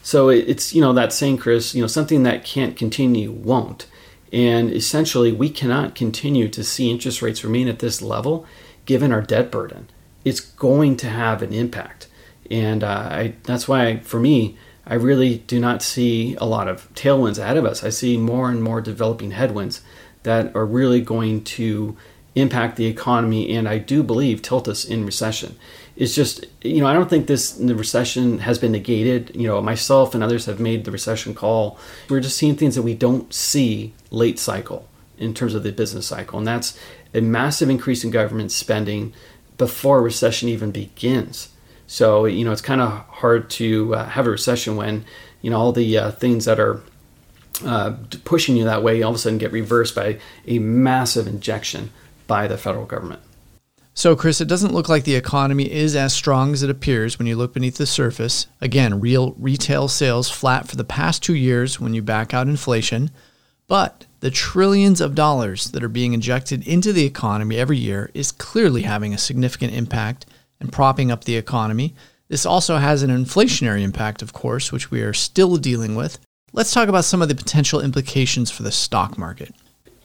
So 0.05 0.29
it's 0.29 0.75
you 0.75 0.81
know 0.81 0.93
that 0.93 1.13
saying, 1.13 1.37
Chris, 1.37 1.73
you 1.73 1.81
know 1.81 1.87
something 1.87 2.21
that 2.23 2.45
can't 2.45 2.77
continue 2.77 3.31
won't, 3.31 3.87
and 4.31 4.71
essentially 4.71 5.31
we 5.31 5.49
cannot 5.49 5.95
continue 5.95 6.47
to 6.49 6.63
see 6.63 6.91
interest 6.91 7.23
rates 7.23 7.43
remain 7.43 7.67
at 7.67 7.79
this 7.79 8.03
level 8.03 8.45
given 8.85 9.11
our 9.11 9.23
debt 9.23 9.49
burden. 9.49 9.89
It's 10.23 10.39
going 10.39 10.97
to 10.97 11.09
have 11.09 11.41
an 11.41 11.53
impact, 11.53 12.07
and 12.51 12.83
uh, 12.83 12.87
I, 12.87 13.33
that's 13.45 13.67
why 13.67 13.97
for 14.01 14.19
me 14.19 14.59
I 14.87 14.95
really 14.95 15.39
do 15.39 15.59
not 15.59 15.81
see 15.81 16.35
a 16.35 16.45
lot 16.45 16.67
of 16.67 16.93
tailwinds 16.93 17.39
ahead 17.39 17.57
of 17.57 17.65
us. 17.65 17.83
I 17.83 17.89
see 17.89 18.17
more 18.17 18.49
and 18.49 18.61
more 18.61 18.81
developing 18.81 19.31
headwinds 19.31 19.81
that 20.23 20.55
are 20.55 20.65
really 20.65 21.01
going 21.01 21.43
to 21.43 21.97
impact 22.35 22.75
the 22.75 22.85
economy 22.85 23.55
and 23.55 23.67
I 23.67 23.77
do 23.77 24.03
believe 24.03 24.41
tilt 24.41 24.67
us 24.67 24.83
in 24.83 25.05
recession. 25.05 25.55
It's 25.95 26.13
just, 26.13 26.45
you 26.61 26.81
know, 26.81 26.87
I 26.87 26.93
don't 26.93 27.09
think 27.09 27.27
this 27.27 27.53
the 27.53 27.73
recession 27.73 28.39
has 28.39 28.59
been 28.59 28.73
negated. 28.73 29.31
You 29.33 29.47
know, 29.47 29.61
myself 29.61 30.13
and 30.13 30.21
others 30.21 30.45
have 30.45 30.59
made 30.59 30.83
the 30.83 30.91
recession 30.91 31.33
call. 31.33 31.79
We're 32.09 32.19
just 32.19 32.37
seeing 32.37 32.57
things 32.57 32.75
that 32.75 32.81
we 32.81 32.93
don't 32.93 33.33
see 33.33 33.93
late 34.11 34.37
cycle 34.37 34.89
in 35.17 35.33
terms 35.33 35.55
of 35.55 35.63
the 35.63 35.71
business 35.71 36.07
cycle. 36.07 36.37
And 36.37 36.47
that's 36.47 36.77
a 37.13 37.21
massive 37.21 37.69
increase 37.69 38.03
in 38.03 38.11
government 38.11 38.51
spending 38.51 39.13
before 39.57 40.01
recession 40.01 40.49
even 40.49 40.71
begins. 40.71 41.49
So 41.87 42.25
you 42.25 42.45
know 42.45 42.51
it's 42.51 42.61
kind 42.61 42.81
of 42.81 42.91
hard 43.07 43.49
to 43.51 43.95
uh, 43.95 44.05
have 44.09 44.27
a 44.27 44.31
recession 44.31 44.75
when 44.75 45.05
you 45.41 45.49
know 45.49 45.57
all 45.57 45.71
the 45.71 45.97
uh, 45.97 46.11
things 46.11 46.45
that 46.45 46.59
are 46.59 46.81
uh, 47.63 47.95
pushing 48.23 48.57
you 48.57 48.65
that 48.65 48.83
way 48.83 49.01
all 49.01 49.11
of 49.11 49.15
a 49.15 49.19
sudden 49.19 49.37
get 49.37 49.51
reversed 49.51 49.95
by 49.95 50.19
a 50.47 50.59
massive 50.59 51.27
injection 51.27 51.91
by 52.27 52.47
the 52.47 52.57
federal 52.57 52.85
government. 52.85 53.21
So, 53.97 54.13
Chris, 54.13 54.41
it 54.41 54.49
doesn't 54.49 54.73
look 54.73 54.89
like 54.89 55.05
the 55.05 55.15
economy 55.15 55.71
is 55.71 55.95
as 55.95 56.13
strong 56.13 56.51
as 56.51 56.61
it 56.63 56.69
appears 56.69 57.17
when 57.17 57.27
you 57.27 57.37
look 57.37 57.53
beneath 57.53 57.77
the 57.77 57.85
surface. 57.85 58.47
Again, 58.59 58.99
real 58.99 59.33
retail 59.39 59.87
sales 59.87 60.29
flat 60.29 60.67
for 60.67 60.75
the 60.75 60.83
past 60.83 61.23
two 61.23 61.33
years 61.33 61.79
when 61.79 61.93
you 61.93 62.01
back 62.01 62.33
out 62.33 62.49
inflation. 62.49 63.09
But 63.67 64.05
the 64.19 64.31
trillions 64.31 64.99
of 64.99 65.15
dollars 65.15 65.71
that 65.71 65.81
are 65.81 65.87
being 65.87 66.11
injected 66.11 66.67
into 66.67 66.91
the 66.91 67.05
economy 67.05 67.55
every 67.55 67.77
year 67.77 68.11
is 68.13 68.33
clearly 68.33 68.81
having 68.81 69.13
a 69.13 69.17
significant 69.17 69.73
impact 69.73 70.25
and 70.65 70.73
propping 70.73 71.11
up 71.11 71.25
the 71.25 71.35
economy. 71.35 71.93
This 72.27 72.45
also 72.45 72.77
has 72.77 73.03
an 73.03 73.11
inflationary 73.11 73.83
impact, 73.83 74.23
of 74.23 74.33
course, 74.33 74.71
which 74.71 74.89
we 74.89 75.01
are 75.01 75.13
still 75.13 75.57
dealing 75.57 75.95
with. 75.95 76.17
Let's 76.53 76.73
talk 76.73 76.89
about 76.89 77.05
some 77.05 77.21
of 77.21 77.29
the 77.29 77.35
potential 77.35 77.81
implications 77.81 78.49
for 78.49 78.63
the 78.63 78.71
stock 78.71 79.15
market. 79.17 79.53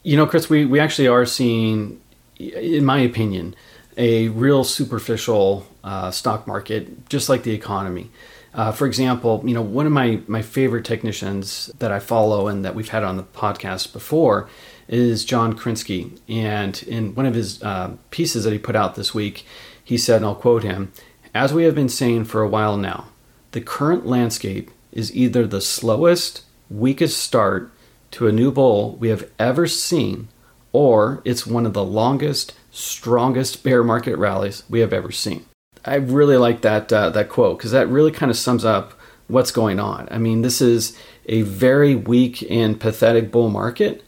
You 0.03 0.17
know, 0.17 0.27
Chris, 0.27 0.49
we, 0.49 0.65
we 0.65 0.79
actually 0.79 1.07
are 1.07 1.25
seeing, 1.25 1.99
in 2.37 2.85
my 2.85 2.99
opinion, 2.99 3.55
a 3.97 4.27
real 4.29 4.63
superficial 4.63 5.65
uh, 5.83 6.11
stock 6.11 6.45
market, 6.45 7.09
just 7.09 7.27
like 7.27 7.41
the 7.41 7.53
economy. 7.53 8.11
Uh, 8.53 8.71
for 8.71 8.85
example, 8.85 9.41
you 9.45 9.55
know, 9.55 9.61
one 9.61 9.87
of 9.87 9.91
my, 9.91 10.21
my 10.27 10.41
favorite 10.41 10.85
technicians 10.85 11.71
that 11.79 11.91
I 11.91 11.99
follow 11.99 12.47
and 12.47 12.63
that 12.65 12.75
we've 12.75 12.89
had 12.89 13.03
on 13.03 13.17
the 13.17 13.23
podcast 13.23 13.93
before 13.93 14.47
is 14.87 15.25
John 15.25 15.57
Krinsky. 15.57 16.19
And 16.27 16.83
in 16.83 17.15
one 17.15 17.25
of 17.25 17.33
his 17.33 17.63
uh, 17.63 17.95
pieces 18.11 18.43
that 18.43 18.51
he 18.51 18.59
put 18.59 18.75
out 18.75 18.95
this 18.95 19.13
week, 19.13 19.45
he 19.91 19.97
said, 19.97 20.17
and 20.17 20.25
I'll 20.25 20.35
quote 20.35 20.63
him 20.63 20.93
As 21.35 21.53
we 21.53 21.65
have 21.65 21.75
been 21.75 21.89
saying 21.89 22.23
for 22.23 22.41
a 22.41 22.47
while 22.47 22.77
now, 22.77 23.09
the 23.51 23.59
current 23.59 24.05
landscape 24.05 24.71
is 24.93 25.13
either 25.13 25.45
the 25.45 25.59
slowest, 25.59 26.45
weakest 26.69 27.17
start 27.17 27.69
to 28.11 28.25
a 28.25 28.31
new 28.31 28.53
bull 28.53 28.95
we 28.95 29.09
have 29.09 29.29
ever 29.37 29.67
seen, 29.67 30.29
or 30.71 31.21
it's 31.25 31.45
one 31.45 31.65
of 31.65 31.73
the 31.73 31.83
longest, 31.83 32.53
strongest 32.71 33.65
bear 33.65 33.83
market 33.83 34.15
rallies 34.15 34.63
we 34.69 34.79
have 34.79 34.93
ever 34.93 35.11
seen. 35.11 35.43
I 35.83 35.95
really 35.95 36.37
like 36.37 36.61
that 36.61 36.93
uh, 36.93 37.09
that 37.09 37.27
quote 37.27 37.57
because 37.57 37.71
that 37.71 37.89
really 37.89 38.13
kind 38.13 38.29
of 38.29 38.37
sums 38.37 38.63
up 38.63 38.93
what's 39.27 39.51
going 39.51 39.77
on. 39.77 40.07
I 40.09 40.19
mean, 40.19 40.41
this 40.41 40.61
is 40.61 40.97
a 41.25 41.41
very 41.41 41.95
weak 41.95 42.49
and 42.49 42.79
pathetic 42.79 43.29
bull 43.29 43.49
market, 43.49 44.05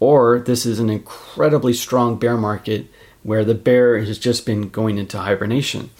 or 0.00 0.38
this 0.38 0.64
is 0.64 0.78
an 0.78 0.88
incredibly 0.88 1.74
strong 1.74 2.18
bear 2.18 2.38
market 2.38 2.86
where 3.26 3.44
the 3.44 3.56
bear 3.56 3.98
has 3.98 4.20
just 4.20 4.46
been 4.46 4.68
going 4.68 4.98
into 4.98 5.18
hibernation. 5.18 5.90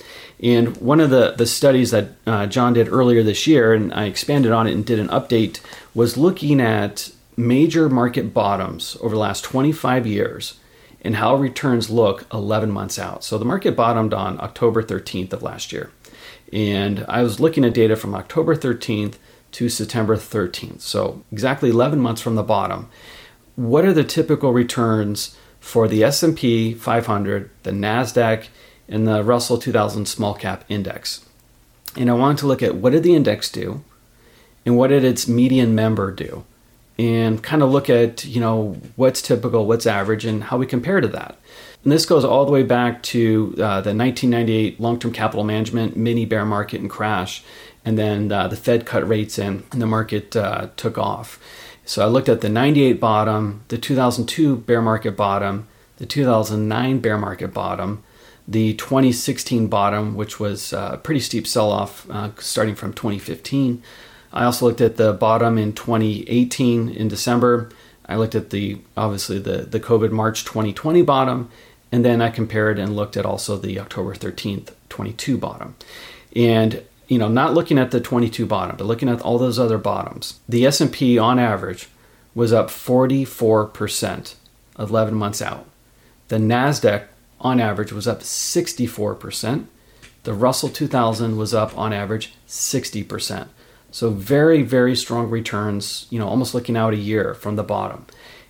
And 0.41 0.77
one 0.77 1.01
of 1.01 1.11
the, 1.11 1.33
the 1.33 1.47
studies 1.47 1.91
that 1.91 2.11
uh, 2.25 2.47
John 2.47 2.75
did 2.75 2.89
earlier 2.89 3.25
this 3.25 3.49
year, 3.49 3.75
and 3.75 3.93
I 3.93 4.05
expanded 4.05 4.53
on 4.53 4.69
it 4.69 4.75
and 4.75 4.87
did 4.87 5.01
an 5.01 5.09
update, 5.09 5.59
was 5.93 6.17
looking 6.17 6.61
at 6.61 7.11
major 7.37 7.89
market 7.89 8.33
bottoms 8.33 8.97
over 9.01 9.17
the 9.17 9.21
last 9.21 9.43
25 9.43 10.07
years 10.07 10.61
and 11.03 11.17
how 11.17 11.35
returns 11.35 11.91
look 11.91 12.27
11 12.33 12.71
months 12.71 12.97
out. 12.97 13.25
So 13.25 13.39
the 13.39 13.45
market 13.45 13.75
bottomed 13.75 14.15
on 14.15 14.41
October 14.41 14.81
13th 14.81 15.33
of 15.33 15.43
last 15.43 15.73
year. 15.73 15.91
And 16.53 17.05
I 17.09 17.25
was 17.25 17.41
looking 17.41 17.65
at 17.65 17.75
data 17.75 17.97
from 17.97 18.15
October 18.15 18.55
13th 18.55 19.15
to 19.51 19.69
September 19.69 20.15
13th. 20.15 20.81
So 20.81 21.25
exactly 21.33 21.71
11 21.71 21.99
months 21.99 22.23
from 22.23 22.37
the 22.37 22.45
bottom. 22.45 22.89
What 23.57 23.85
are 23.85 23.93
the 23.93 24.05
typical 24.05 24.53
returns 24.53 25.37
for 25.67 25.89
the 25.89 26.05
S&P 26.05 26.75
500, 26.75 27.51
the 27.65 27.73
Nasdaq, 27.73 28.47
and 28.89 29.05
the 29.05 29.25
Russell 29.25 29.59
2000 29.59 30.07
Small 30.07 30.33
Cap 30.33 30.65
Index. 30.69 31.25
And 31.97 32.09
I 32.09 32.13
wanted 32.13 32.39
to 32.39 32.47
look 32.47 32.63
at 32.63 32.77
what 32.77 32.93
did 32.93 33.03
the 33.03 33.17
index 33.17 33.51
do, 33.51 33.83
and 34.65 34.77
what 34.77 34.89
did 34.89 35.03
its 35.03 35.27
median 35.27 35.75
member 35.75 36.13
do, 36.13 36.45
and 37.01 37.43
kind 37.43 37.65
of 37.65 37.73
look 37.73 37.91
at 37.91 38.25
you 38.25 38.41
know 38.41 38.81
what's 38.95 39.21
typical, 39.21 39.67
what's 39.67 39.87
average, 39.87 40.25
and 40.25 40.45
how 40.45 40.57
we 40.57 40.67
compare 40.67 41.01
to 41.01 41.09
that. 41.09 41.37
And 41.83 41.91
this 41.91 42.07
goes 42.07 42.25
all 42.25 42.47
the 42.47 42.53
way 42.53 42.63
back 42.63 43.03
to 43.15 43.55
uh, 43.55 43.81
the 43.81 43.93
1998 43.93 44.81
long-term 44.81 45.13
capital 45.13 45.43
management 45.43 45.97
mini 45.97 46.27
bear 46.27 46.45
market 46.45 46.81
and 46.81 46.89
crash, 46.89 47.43
and 47.85 47.99
then 47.99 48.31
uh, 48.31 48.47
the 48.47 48.57
Fed 48.57 48.87
cut 48.87 49.07
rates 49.07 49.37
and, 49.37 49.65
and 49.73 49.83
the 49.83 49.87
market 49.87 50.37
uh, 50.37 50.69
took 50.77 50.97
off. 50.97 51.41
So 51.87 52.03
I 52.03 52.09
looked 52.09 52.29
at 52.29 52.41
the 52.41 52.49
98 52.49 53.01
bottom, 53.01 53.63
the 53.69 53.79
2002 53.79 54.57
bear 54.57 54.83
market 54.83 55.17
bottom, 55.17 55.69
the 55.99 56.05
2009 56.05 56.99
bear 56.99 57.17
market 57.17 57.55
bottom, 57.55 58.03
the 58.47 58.75
2016 58.75 59.69
bottom, 59.69 60.17
which 60.17 60.41
was 60.41 60.73
uh, 60.73 60.91
a 60.95 60.99
pretty 60.99 61.21
steep 61.21 61.47
sell 61.47 61.71
off 61.71 62.11
uh, 62.11 62.31
starting 62.39 62.75
from 62.75 62.93
2015. 62.93 63.85
I 64.33 64.45
also 64.45 64.67
looked 64.67 64.81
at 64.81 64.97
the 64.97 65.13
bottom 65.13 65.57
in 65.57 65.73
2018 65.73 66.89
in 66.89 67.07
December. 67.07 67.71
I 68.07 68.17
looked 68.17 68.35
at 68.35 68.51
the 68.51 68.81
obviously 68.97 69.39
the, 69.39 69.59
the 69.59 69.81
COVID 69.81 70.11
March 70.11 70.45
2020 70.45 71.03
bottom, 71.03 71.51
and 71.93 72.05
then 72.05 72.21
I 72.21 72.31
compared 72.31 72.81
and 72.81 72.97
looked 72.97 73.17
at 73.17 73.25
also 73.25 73.57
the 73.57 73.79
October 73.79 74.13
13th 74.13 74.73
22 74.89 75.39
bottom. 75.39 75.77
And 76.35 76.83
you 77.09 77.19
know, 77.19 77.29
not 77.29 77.55
looking 77.55 77.79
at 77.79 77.91
the 77.91 78.01
22 78.01 78.47
bottom, 78.47 78.77
but 78.77 78.87
looking 78.87 79.09
at 79.09 79.21
all 79.21 79.39
those 79.39 79.59
other 79.59 79.79
bottoms, 79.79 80.41
the 80.49 80.67
S&P 80.67 81.19
on 81.19 81.39
average 81.39 81.89
was 82.35 82.53
up 82.53 82.69
44% 82.69 84.35
11 84.79 85.15
months 85.15 85.41
out. 85.41 85.67
The 86.29 86.37
Nasdaq 86.37 87.05
on 87.41 87.61
average 87.61 87.93
was 87.93 88.09
up 88.09 88.21
64%. 88.21 89.67
The 90.25 90.35
Russell 90.35 90.69
2000 90.69 91.37
was 91.37 91.55
up 91.55 91.77
on 91.79 91.93
average 91.93 92.35
60%. 92.49 93.49
So 93.91 94.11
very 94.11 94.63
very 94.63 94.97
strong 94.97 95.31
returns, 95.31 96.07
you 96.11 96.19
know, 96.19 96.29
almost 96.29 96.53
looking 96.53 96.77
out 96.77 96.93
a 96.93 96.99
year 96.99 97.33
from 97.33 97.57
the 97.57 97.63
bottom. 97.63 98.05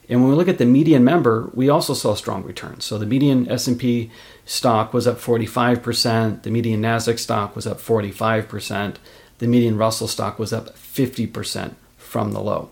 And 0.08 0.20
when 0.20 0.30
we 0.30 0.36
look 0.36 0.48
at 0.48 0.58
the 0.58 0.66
median 0.66 1.02
member, 1.02 1.50
we 1.52 1.68
also 1.68 1.94
saw 1.94 2.14
strong 2.14 2.44
returns. 2.44 2.84
So 2.84 2.96
the 2.96 3.06
median 3.06 3.48
S&P 3.50 4.10
stock 4.44 4.92
was 4.94 5.06
up 5.06 5.18
45%, 5.18 6.42
the 6.42 6.50
median 6.50 6.80
Nasdaq 6.80 7.18
stock 7.18 7.56
was 7.56 7.66
up 7.66 7.80
45%, 7.80 8.96
the 9.38 9.46
median 9.48 9.76
Russell 9.76 10.06
stock 10.06 10.38
was 10.38 10.52
up 10.52 10.76
50% 10.76 11.74
from 11.96 12.32
the 12.32 12.40
low. 12.40 12.70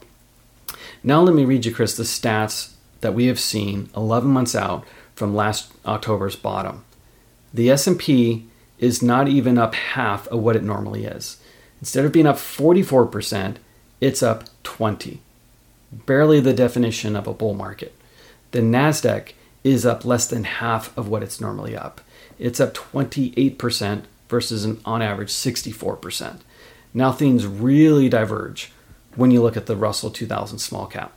Now 1.02 1.22
let 1.22 1.34
me 1.34 1.44
read 1.44 1.64
you 1.64 1.74
Chris 1.74 1.96
the 1.96 2.04
stats 2.04 2.72
that 3.00 3.14
we 3.14 3.26
have 3.26 3.40
seen 3.40 3.90
11 3.96 4.30
months 4.30 4.54
out 4.54 4.86
from 5.14 5.34
last 5.34 5.72
October's 5.84 6.36
bottom. 6.36 6.84
The 7.52 7.70
S&P 7.70 8.46
is 8.78 9.02
not 9.02 9.28
even 9.28 9.58
up 9.58 9.74
half 9.74 10.26
of 10.28 10.40
what 10.40 10.56
it 10.56 10.62
normally 10.62 11.04
is. 11.04 11.38
Instead 11.80 12.04
of 12.04 12.12
being 12.12 12.26
up 12.26 12.36
44%, 12.36 13.56
it's 14.00 14.22
up 14.22 14.44
20 14.62 15.20
barely 16.06 16.40
the 16.40 16.52
definition 16.52 17.16
of 17.16 17.26
a 17.26 17.34
bull 17.34 17.54
market. 17.54 17.94
The 18.50 18.60
NASDAQ 18.60 19.32
is 19.62 19.86
up 19.86 20.04
less 20.04 20.26
than 20.26 20.44
half 20.44 20.96
of 20.96 21.08
what 21.08 21.22
it's 21.22 21.40
normally 21.40 21.76
up. 21.76 22.00
It's 22.38 22.60
up 22.60 22.74
28% 22.74 24.04
versus 24.28 24.64
an 24.64 24.80
on 24.84 25.02
average 25.02 25.30
64%. 25.30 26.40
Now 26.92 27.12
things 27.12 27.46
really 27.46 28.08
diverge 28.08 28.72
when 29.16 29.30
you 29.30 29.42
look 29.42 29.56
at 29.56 29.66
the 29.66 29.76
Russell 29.76 30.10
2000 30.10 30.58
small 30.58 30.86
cap. 30.86 31.12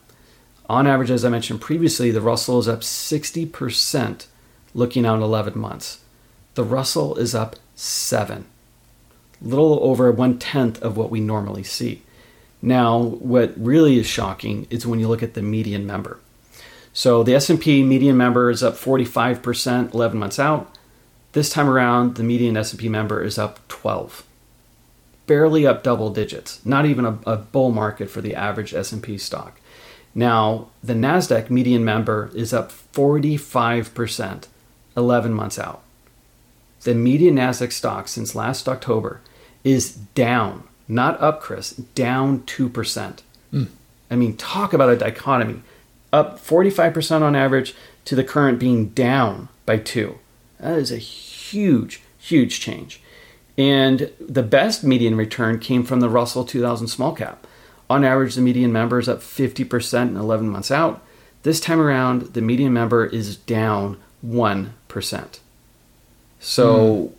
On 0.69 0.86
average, 0.86 1.12
as 1.12 1.24
I 1.24 1.29
mentioned 1.29 1.62
previously, 1.62 2.12
the 2.12 2.22
Russell 2.22 2.60
is 2.60 2.67
up 2.67 2.81
60% 2.81 4.25
looking 4.74 5.05
out 5.05 5.22
11 5.22 5.57
months. 5.57 6.00
The 6.55 6.63
Russell 6.63 7.15
is 7.15 7.34
up 7.34 7.55
7, 7.75 8.46
little 9.41 9.79
over 9.81 10.12
one 10.12 10.39
tenth 10.39 10.81
of 10.81 10.98
what 10.98 11.12
we 11.12 11.19
normally 11.19 11.63
see. 11.63 12.01
Now, 12.61 12.97
what 12.97 13.53
really 13.57 13.97
is 13.99 14.07
shocking 14.07 14.67
is 14.69 14.87
when 14.87 14.99
you 14.99 15.07
look 15.07 15.23
at 15.23 15.33
the 15.33 15.41
median 15.41 15.85
member. 15.85 16.19
So 16.93 17.21
the 17.21 17.35
S&P 17.35 17.83
median 17.83 18.17
member 18.17 18.49
is 18.49 18.63
up 18.63 18.73
45% 18.73 19.93
11 19.93 20.17
months 20.17 20.39
out. 20.39 20.75
This 21.33 21.49
time 21.49 21.69
around, 21.69 22.15
the 22.15 22.23
median 22.23 22.57
S&P 22.57 22.89
member 22.89 23.23
is 23.23 23.37
up 23.37 23.59
12. 23.67 24.23
Barely 25.27 25.67
up 25.67 25.83
double 25.83 26.09
digits. 26.09 26.65
Not 26.65 26.85
even 26.85 27.05
a, 27.05 27.19
a 27.27 27.37
bull 27.37 27.71
market 27.71 28.09
for 28.09 28.21
the 28.21 28.33
average 28.33 28.73
S&P 28.73 29.17
stock. 29.19 29.59
Now, 30.15 30.69
the 30.83 30.95
Nasdaq 30.95 31.51
median 31.51 31.85
member 31.85 32.31
is 32.33 32.53
up 32.53 32.71
45% 32.71 34.47
11 34.95 35.31
months 35.31 35.59
out. 35.59 35.83
The 36.81 36.95
median 36.95 37.35
Nasdaq 37.35 37.71
stock 37.71 38.07
since 38.07 38.33
last 38.33 38.67
October 38.67 39.21
is 39.63 39.93
down, 39.93 40.66
not 40.88 41.20
up, 41.22 41.41
Chris, 41.41 41.72
down 41.72 42.41
2%. 42.41 43.20
Mm. 43.53 43.67
I 44.10 44.15
mean, 44.15 44.38
talk 44.38 44.74
about 44.74 44.89
a 44.89 44.96
dichotomy. 44.96 45.62
Up 46.13 46.39
45% 46.39 47.22
on 47.22 47.36
average 47.36 47.75
to 48.06 48.15
the 48.15 48.24
current 48.24 48.60
being 48.60 48.89
down 48.89 49.50
by 49.65 49.77
2. 49.77 50.17
That 50.60 50.77
is 50.77 50.91
a 50.91 50.98
huge, 50.98 52.01
huge 52.17 52.60
change. 52.60 53.01
And 53.58 54.12
the 54.20 54.44
best 54.44 54.84
median 54.84 55.15
return 55.15 55.60
came 55.60 55.84
from 55.84 56.00
the 56.00 56.10
Russell 56.10 56.46
2000 56.46 56.88
small 56.88 57.13
cap. 57.13 57.46
On 57.89 58.03
average, 58.03 58.36
the 58.36 58.41
median 58.41 58.72
member 58.72 59.00
is 59.00 59.10
up 59.10 59.20
50% 59.20 60.10
in 60.10 60.17
11 60.17 60.50
months 60.50 60.72
out. 60.72 61.01
This 61.44 61.60
time 61.60 61.79
around, 61.79 62.34
the 62.34 62.41
median 62.41 62.74
member 62.74 63.06
is 63.06 63.36
down 63.38 63.98
1%. 64.25 65.39
So, 66.39 66.75
mm. 66.77 67.12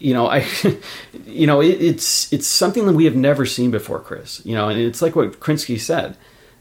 You 0.00 0.14
know, 0.14 0.26
I, 0.26 0.46
you 1.26 1.46
know, 1.46 1.60
it, 1.60 1.80
it's 1.80 2.32
it's 2.32 2.46
something 2.46 2.86
that 2.86 2.94
we 2.94 3.04
have 3.04 3.14
never 3.14 3.46
seen 3.46 3.70
before, 3.70 4.00
Chris. 4.00 4.44
You 4.44 4.54
know, 4.54 4.68
and 4.68 4.80
it's 4.80 5.00
like 5.00 5.14
what 5.14 5.38
Krinsky 5.38 5.78
said. 5.78 6.16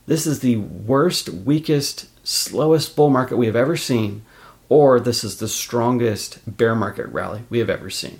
This 0.05 0.27
is 0.27 0.39
the 0.39 0.57
worst, 0.57 1.29
weakest, 1.29 2.07
slowest 2.27 2.95
bull 2.95 3.09
market 3.09 3.37
we 3.37 3.45
have 3.45 3.55
ever 3.55 3.77
seen, 3.77 4.23
or 4.67 4.99
this 4.99 5.23
is 5.23 5.37
the 5.37 5.47
strongest 5.47 6.39
bear 6.45 6.75
market 6.75 7.07
rally 7.07 7.43
we 7.49 7.59
have 7.59 7.69
ever 7.69 7.89
seen. 7.89 8.19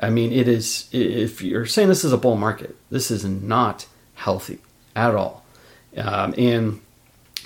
I 0.00 0.10
mean, 0.10 0.32
it 0.32 0.46
is. 0.46 0.88
If 0.92 1.40
you're 1.42 1.66
saying 1.66 1.88
this 1.88 2.04
is 2.04 2.12
a 2.12 2.18
bull 2.18 2.36
market, 2.36 2.76
this 2.90 3.10
is 3.10 3.24
not 3.24 3.86
healthy 4.14 4.58
at 4.94 5.14
all. 5.14 5.44
Um, 5.96 6.34
and 6.36 6.80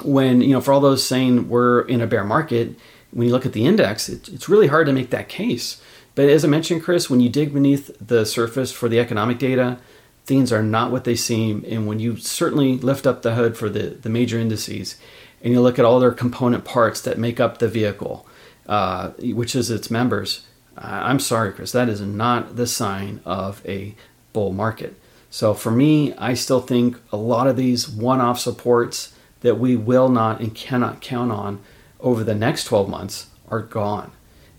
when 0.02 0.40
you 0.40 0.52
know, 0.52 0.60
for 0.60 0.72
all 0.72 0.80
those 0.80 1.06
saying 1.06 1.48
we're 1.48 1.82
in 1.82 2.00
a 2.00 2.06
bear 2.06 2.24
market, 2.24 2.76
when 3.10 3.26
you 3.26 3.32
look 3.32 3.46
at 3.46 3.52
the 3.52 3.66
index, 3.66 4.08
it, 4.08 4.28
it's 4.28 4.48
really 4.48 4.66
hard 4.66 4.86
to 4.86 4.92
make 4.92 5.10
that 5.10 5.28
case. 5.28 5.80
But 6.18 6.30
as 6.30 6.44
I 6.44 6.48
mentioned, 6.48 6.82
Chris, 6.82 7.08
when 7.08 7.20
you 7.20 7.28
dig 7.28 7.54
beneath 7.54 7.96
the 8.04 8.26
surface 8.26 8.72
for 8.72 8.88
the 8.88 8.98
economic 8.98 9.38
data, 9.38 9.78
things 10.26 10.52
are 10.52 10.64
not 10.64 10.90
what 10.90 11.04
they 11.04 11.14
seem. 11.14 11.64
And 11.68 11.86
when 11.86 12.00
you 12.00 12.16
certainly 12.16 12.76
lift 12.76 13.06
up 13.06 13.22
the 13.22 13.36
hood 13.36 13.56
for 13.56 13.68
the, 13.68 13.90
the 13.90 14.08
major 14.08 14.36
indices 14.36 14.96
and 15.44 15.52
you 15.52 15.60
look 15.60 15.78
at 15.78 15.84
all 15.84 16.00
their 16.00 16.10
component 16.10 16.64
parts 16.64 17.00
that 17.02 17.18
make 17.18 17.38
up 17.38 17.58
the 17.58 17.68
vehicle, 17.68 18.26
uh, 18.66 19.10
which 19.20 19.54
is 19.54 19.70
its 19.70 19.92
members, 19.92 20.44
I'm 20.76 21.20
sorry, 21.20 21.52
Chris, 21.52 21.70
that 21.70 21.88
is 21.88 22.00
not 22.00 22.56
the 22.56 22.66
sign 22.66 23.20
of 23.24 23.64
a 23.64 23.94
bull 24.32 24.52
market. 24.52 25.00
So 25.30 25.54
for 25.54 25.70
me, 25.70 26.14
I 26.14 26.34
still 26.34 26.60
think 26.60 26.96
a 27.12 27.16
lot 27.16 27.46
of 27.46 27.56
these 27.56 27.88
one 27.88 28.20
off 28.20 28.40
supports 28.40 29.14
that 29.42 29.60
we 29.60 29.76
will 29.76 30.08
not 30.08 30.40
and 30.40 30.52
cannot 30.52 31.00
count 31.00 31.30
on 31.30 31.60
over 32.00 32.24
the 32.24 32.34
next 32.34 32.64
12 32.64 32.88
months 32.88 33.28
are 33.48 33.62
gone. 33.62 34.10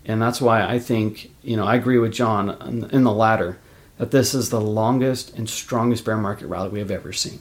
And 0.04 0.20
that's 0.20 0.40
why 0.40 0.64
I 0.64 0.78
think, 0.78 1.30
you 1.42 1.56
know, 1.56 1.64
I 1.64 1.74
agree 1.74 1.98
with 1.98 2.12
John 2.12 2.50
in 2.90 3.04
the 3.04 3.12
latter 3.12 3.58
that 3.98 4.10
this 4.10 4.34
is 4.34 4.48
the 4.48 4.60
longest 4.60 5.36
and 5.36 5.48
strongest 5.48 6.04
bear 6.04 6.16
market 6.16 6.46
rally 6.46 6.70
we 6.70 6.78
have 6.78 6.90
ever 6.90 7.12
seen. 7.12 7.40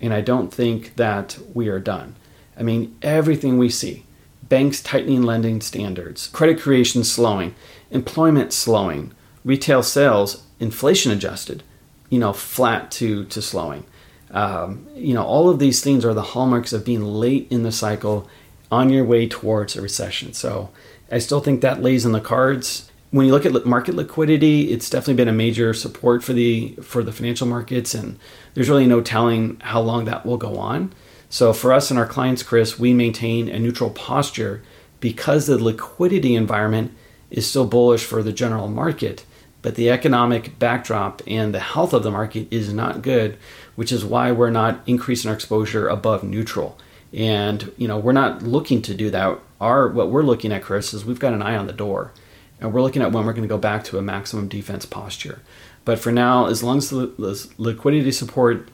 And 0.00 0.14
I 0.14 0.20
don't 0.20 0.52
think 0.52 0.96
that 0.96 1.38
we 1.52 1.68
are 1.68 1.78
done. 1.78 2.14
I 2.58 2.62
mean, 2.62 2.96
everything 3.02 3.58
we 3.58 3.68
see 3.68 4.04
banks 4.48 4.82
tightening 4.82 5.22
lending 5.22 5.60
standards, 5.60 6.28
credit 6.28 6.60
creation 6.60 7.04
slowing, 7.04 7.54
employment 7.90 8.52
slowing, 8.52 9.12
retail 9.44 9.82
sales 9.82 10.44
inflation 10.58 11.12
adjusted, 11.12 11.62
you 12.08 12.18
know, 12.18 12.32
flat 12.32 12.90
to, 12.92 13.24
to 13.26 13.42
slowing. 13.42 13.84
Um, 14.30 14.86
you 14.94 15.14
know, 15.14 15.24
all 15.24 15.48
of 15.48 15.58
these 15.58 15.82
things 15.82 16.04
are 16.04 16.14
the 16.14 16.22
hallmarks 16.22 16.72
of 16.72 16.84
being 16.84 17.04
late 17.04 17.46
in 17.50 17.62
the 17.62 17.72
cycle 17.72 18.28
on 18.70 18.90
your 18.90 19.04
way 19.04 19.26
towards 19.26 19.76
a 19.76 19.82
recession. 19.82 20.32
So 20.32 20.70
I 21.10 21.18
still 21.18 21.40
think 21.40 21.60
that 21.60 21.82
lays 21.82 22.04
in 22.04 22.12
the 22.12 22.20
cards. 22.20 22.90
When 23.10 23.24
you 23.24 23.32
look 23.32 23.46
at 23.46 23.64
market 23.64 23.94
liquidity, 23.94 24.70
it's 24.72 24.90
definitely 24.90 25.14
been 25.14 25.28
a 25.28 25.32
major 25.32 25.72
support 25.72 26.22
for 26.22 26.34
the 26.34 26.74
for 26.82 27.02
the 27.02 27.12
financial 27.12 27.46
markets, 27.46 27.94
and 27.94 28.18
there's 28.52 28.68
really 28.68 28.86
no 28.86 29.00
telling 29.00 29.58
how 29.60 29.80
long 29.80 30.04
that 30.04 30.26
will 30.26 30.36
go 30.36 30.58
on. 30.58 30.92
So 31.30 31.52
for 31.52 31.72
us 31.72 31.90
and 31.90 31.98
our 31.98 32.06
clients, 32.06 32.42
Chris, 32.42 32.78
we 32.78 32.92
maintain 32.92 33.48
a 33.48 33.58
neutral 33.58 33.90
posture 33.90 34.62
because 35.00 35.46
the 35.46 35.62
liquidity 35.62 36.34
environment 36.34 36.94
is 37.30 37.46
still 37.46 37.66
bullish 37.66 38.04
for 38.04 38.22
the 38.22 38.32
general 38.32 38.68
market, 38.68 39.24
but 39.62 39.74
the 39.74 39.90
economic 39.90 40.58
backdrop 40.58 41.22
and 41.26 41.54
the 41.54 41.60
health 41.60 41.92
of 41.92 42.02
the 42.02 42.10
market 42.10 42.48
is 42.50 42.72
not 42.72 43.02
good, 43.02 43.36
which 43.74 43.92
is 43.92 44.04
why 44.04 44.32
we're 44.32 44.50
not 44.50 44.80
increasing 44.86 45.28
our 45.28 45.34
exposure 45.34 45.88
above 45.88 46.24
neutral. 46.24 46.78
And 47.12 47.72
you 47.76 47.88
know, 47.88 47.98
we're 47.98 48.12
not 48.12 48.42
looking 48.42 48.82
to 48.82 48.94
do 48.94 49.10
that. 49.10 49.38
Our 49.60 49.88
what 49.88 50.10
we're 50.10 50.22
looking 50.22 50.52
at, 50.52 50.62
Chris, 50.62 50.92
is 50.94 51.04
we've 51.04 51.18
got 51.18 51.34
an 51.34 51.42
eye 51.42 51.56
on 51.56 51.66
the 51.66 51.72
door, 51.72 52.12
and 52.60 52.72
we're 52.72 52.82
looking 52.82 53.02
at 53.02 53.12
when 53.12 53.24
we're 53.24 53.32
going 53.32 53.42
to 53.42 53.48
go 53.48 53.58
back 53.58 53.84
to 53.84 53.98
a 53.98 54.02
maximum 54.02 54.48
defense 54.48 54.84
posture. 54.86 55.42
But 55.84 55.98
for 55.98 56.12
now, 56.12 56.46
as 56.46 56.62
long 56.62 56.78
as 56.78 56.90
the, 56.90 57.06
the 57.18 57.48
liquidity 57.56 58.12
support 58.12 58.68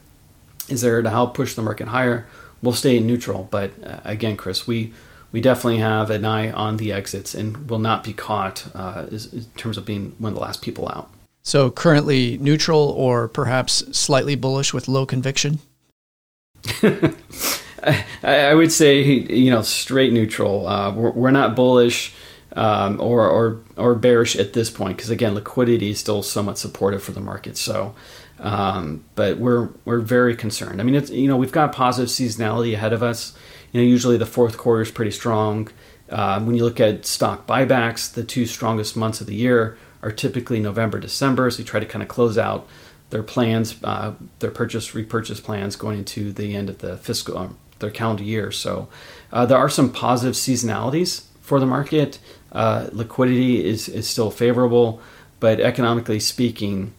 is 0.68 0.80
there 0.80 1.00
to 1.00 1.10
help 1.10 1.34
push 1.34 1.54
the 1.54 1.62
market 1.62 1.88
higher, 1.88 2.26
we'll 2.60 2.74
stay 2.74 2.98
neutral. 2.98 3.46
But 3.50 3.70
uh, 3.84 4.00
again, 4.04 4.36
Chris, 4.36 4.66
we 4.66 4.92
we 5.30 5.40
definitely 5.40 5.78
have 5.78 6.10
an 6.10 6.24
eye 6.24 6.50
on 6.50 6.76
the 6.76 6.92
exits 6.92 7.34
and 7.34 7.68
will 7.68 7.78
not 7.78 8.04
be 8.04 8.12
caught 8.12 8.66
uh, 8.74 9.06
in 9.10 9.44
terms 9.56 9.76
of 9.76 9.84
being 9.84 10.14
one 10.18 10.32
of 10.32 10.34
the 10.36 10.40
last 10.40 10.62
people 10.62 10.88
out. 10.88 11.10
So 11.42 11.70
currently 11.70 12.38
neutral 12.38 12.80
or 12.80 13.28
perhaps 13.28 13.84
slightly 13.96 14.34
bullish 14.34 14.72
with 14.72 14.88
low 14.88 15.04
conviction. 15.06 15.58
I, 18.22 18.54
would 18.54 18.72
say 18.72 19.02
you 19.02 19.50
know 19.50 19.62
straight 19.62 20.12
neutral. 20.12 20.66
Uh, 20.66 20.92
we're, 20.92 21.10
we're, 21.10 21.30
not 21.30 21.54
bullish 21.54 22.14
um, 22.54 23.00
or, 23.00 23.28
or 23.28 23.60
or 23.76 23.94
bearish 23.94 24.36
at 24.36 24.52
this 24.52 24.70
point 24.70 24.96
because 24.96 25.10
again 25.10 25.34
liquidity 25.34 25.90
is 25.90 25.98
still 25.98 26.22
somewhat 26.22 26.58
supportive 26.58 27.02
for 27.02 27.12
the 27.12 27.20
market. 27.20 27.56
So, 27.56 27.94
um, 28.38 29.04
but 29.14 29.38
we're 29.38 29.70
we're 29.84 30.00
very 30.00 30.34
concerned. 30.36 30.80
I 30.80 30.84
mean, 30.84 30.94
it's 30.94 31.10
you 31.10 31.28
know 31.28 31.36
we've 31.36 31.52
got 31.52 31.72
positive 31.72 32.08
seasonality 32.08 32.74
ahead 32.74 32.92
of 32.92 33.02
us. 33.02 33.36
You 33.72 33.80
know, 33.80 33.86
usually 33.86 34.16
the 34.16 34.26
fourth 34.26 34.56
quarter 34.56 34.82
is 34.82 34.90
pretty 34.90 35.10
strong. 35.10 35.68
Uh, 36.08 36.40
when 36.40 36.54
you 36.54 36.64
look 36.64 36.80
at 36.80 37.06
stock 37.06 37.46
buybacks, 37.46 38.12
the 38.12 38.24
two 38.24 38.46
strongest 38.46 38.96
months 38.96 39.20
of 39.20 39.26
the 39.26 39.34
year 39.34 39.76
are 40.02 40.12
typically 40.12 40.60
November, 40.60 41.00
December. 41.00 41.50
So 41.50 41.60
you 41.60 41.64
try 41.64 41.80
to 41.80 41.86
kind 41.86 42.02
of 42.02 42.08
close 42.08 42.38
out 42.38 42.68
their 43.10 43.22
plans, 43.22 43.76
uh, 43.84 44.12
their 44.40 44.50
purchase 44.50 44.94
repurchase 44.94 45.40
plans 45.40 45.76
going 45.76 45.98
into 45.98 46.32
the 46.32 46.54
end 46.54 46.68
of 46.68 46.78
the 46.78 46.96
fiscal 46.96 47.38
um, 47.38 47.58
their 47.84 47.92
calendar 47.92 48.24
year. 48.24 48.50
So 48.50 48.88
uh, 49.32 49.46
there 49.46 49.58
are 49.58 49.68
some 49.68 49.92
positive 49.92 50.34
seasonalities 50.34 51.24
for 51.40 51.60
the 51.60 51.66
market. 51.66 52.18
Uh, 52.52 52.88
liquidity 52.92 53.64
is, 53.64 53.88
is 53.88 54.08
still 54.08 54.30
favorable, 54.30 55.00
but 55.40 55.60
economically 55.60 56.20
speaking, 56.20 56.94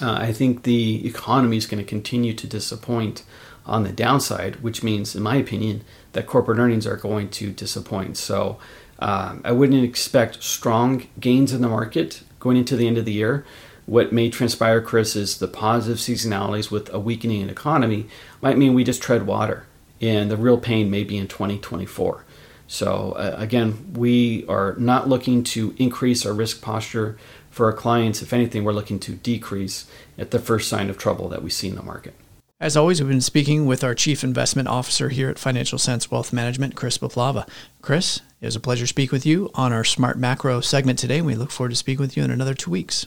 uh, 0.00 0.12
I 0.12 0.32
think 0.32 0.62
the 0.62 1.06
economy 1.06 1.56
is 1.56 1.66
going 1.66 1.82
to 1.82 1.88
continue 1.88 2.32
to 2.34 2.46
disappoint 2.46 3.22
on 3.66 3.84
the 3.84 3.92
downside, 3.92 4.56
which 4.56 4.82
means, 4.82 5.14
in 5.14 5.22
my 5.22 5.36
opinion, 5.36 5.84
that 6.12 6.26
corporate 6.26 6.58
earnings 6.58 6.86
are 6.86 6.96
going 6.96 7.28
to 7.30 7.52
disappoint. 7.52 8.16
So 8.16 8.58
um, 8.98 9.42
I 9.44 9.52
wouldn't 9.52 9.84
expect 9.84 10.42
strong 10.42 11.06
gains 11.20 11.52
in 11.52 11.60
the 11.60 11.68
market 11.68 12.22
going 12.40 12.56
into 12.56 12.76
the 12.76 12.86
end 12.86 12.98
of 12.98 13.04
the 13.04 13.12
year. 13.12 13.44
What 13.86 14.12
may 14.12 14.30
transpire, 14.30 14.80
Chris, 14.80 15.14
is 15.16 15.38
the 15.38 15.48
positive 15.48 15.98
seasonalities 15.98 16.70
with 16.70 16.92
a 16.92 16.98
weakening 16.98 17.48
economy 17.48 18.06
might 18.40 18.58
mean 18.58 18.74
we 18.74 18.84
just 18.84 19.02
tread 19.02 19.26
water 19.26 19.67
and 20.00 20.30
the 20.30 20.36
real 20.36 20.58
pain 20.58 20.90
may 20.90 21.04
be 21.04 21.16
in 21.16 21.28
2024. 21.28 22.24
So, 22.66 23.12
uh, 23.12 23.34
again, 23.38 23.92
we 23.94 24.44
are 24.46 24.74
not 24.78 25.08
looking 25.08 25.42
to 25.44 25.74
increase 25.78 26.26
our 26.26 26.34
risk 26.34 26.60
posture 26.60 27.16
for 27.50 27.66
our 27.66 27.72
clients. 27.72 28.20
If 28.20 28.32
anything, 28.32 28.62
we're 28.62 28.72
looking 28.72 29.00
to 29.00 29.12
decrease 29.12 29.90
at 30.18 30.30
the 30.30 30.38
first 30.38 30.68
sign 30.68 30.90
of 30.90 30.98
trouble 30.98 31.28
that 31.30 31.42
we 31.42 31.48
see 31.48 31.68
in 31.68 31.76
the 31.76 31.82
market. 31.82 32.14
As 32.60 32.76
always, 32.76 33.00
we've 33.00 33.08
been 33.08 33.20
speaking 33.20 33.66
with 33.66 33.84
our 33.84 33.94
Chief 33.94 34.24
Investment 34.24 34.68
Officer 34.68 35.10
here 35.10 35.30
at 35.30 35.38
Financial 35.38 35.78
Sense 35.78 36.10
Wealth 36.10 36.32
Management, 36.32 36.74
Chris 36.74 36.98
Puplava. 36.98 37.48
Chris, 37.82 38.20
it 38.40 38.46
was 38.46 38.56
a 38.56 38.60
pleasure 38.60 38.82
to 38.82 38.88
speak 38.88 39.12
with 39.12 39.24
you 39.24 39.48
on 39.54 39.72
our 39.72 39.84
Smart 39.84 40.18
Macro 40.18 40.60
segment 40.60 40.98
today. 40.98 41.22
We 41.22 41.36
look 41.36 41.52
forward 41.52 41.70
to 41.70 41.76
speaking 41.76 42.02
with 42.02 42.16
you 42.16 42.24
in 42.24 42.32
another 42.32 42.54
two 42.54 42.72
weeks. 42.72 43.06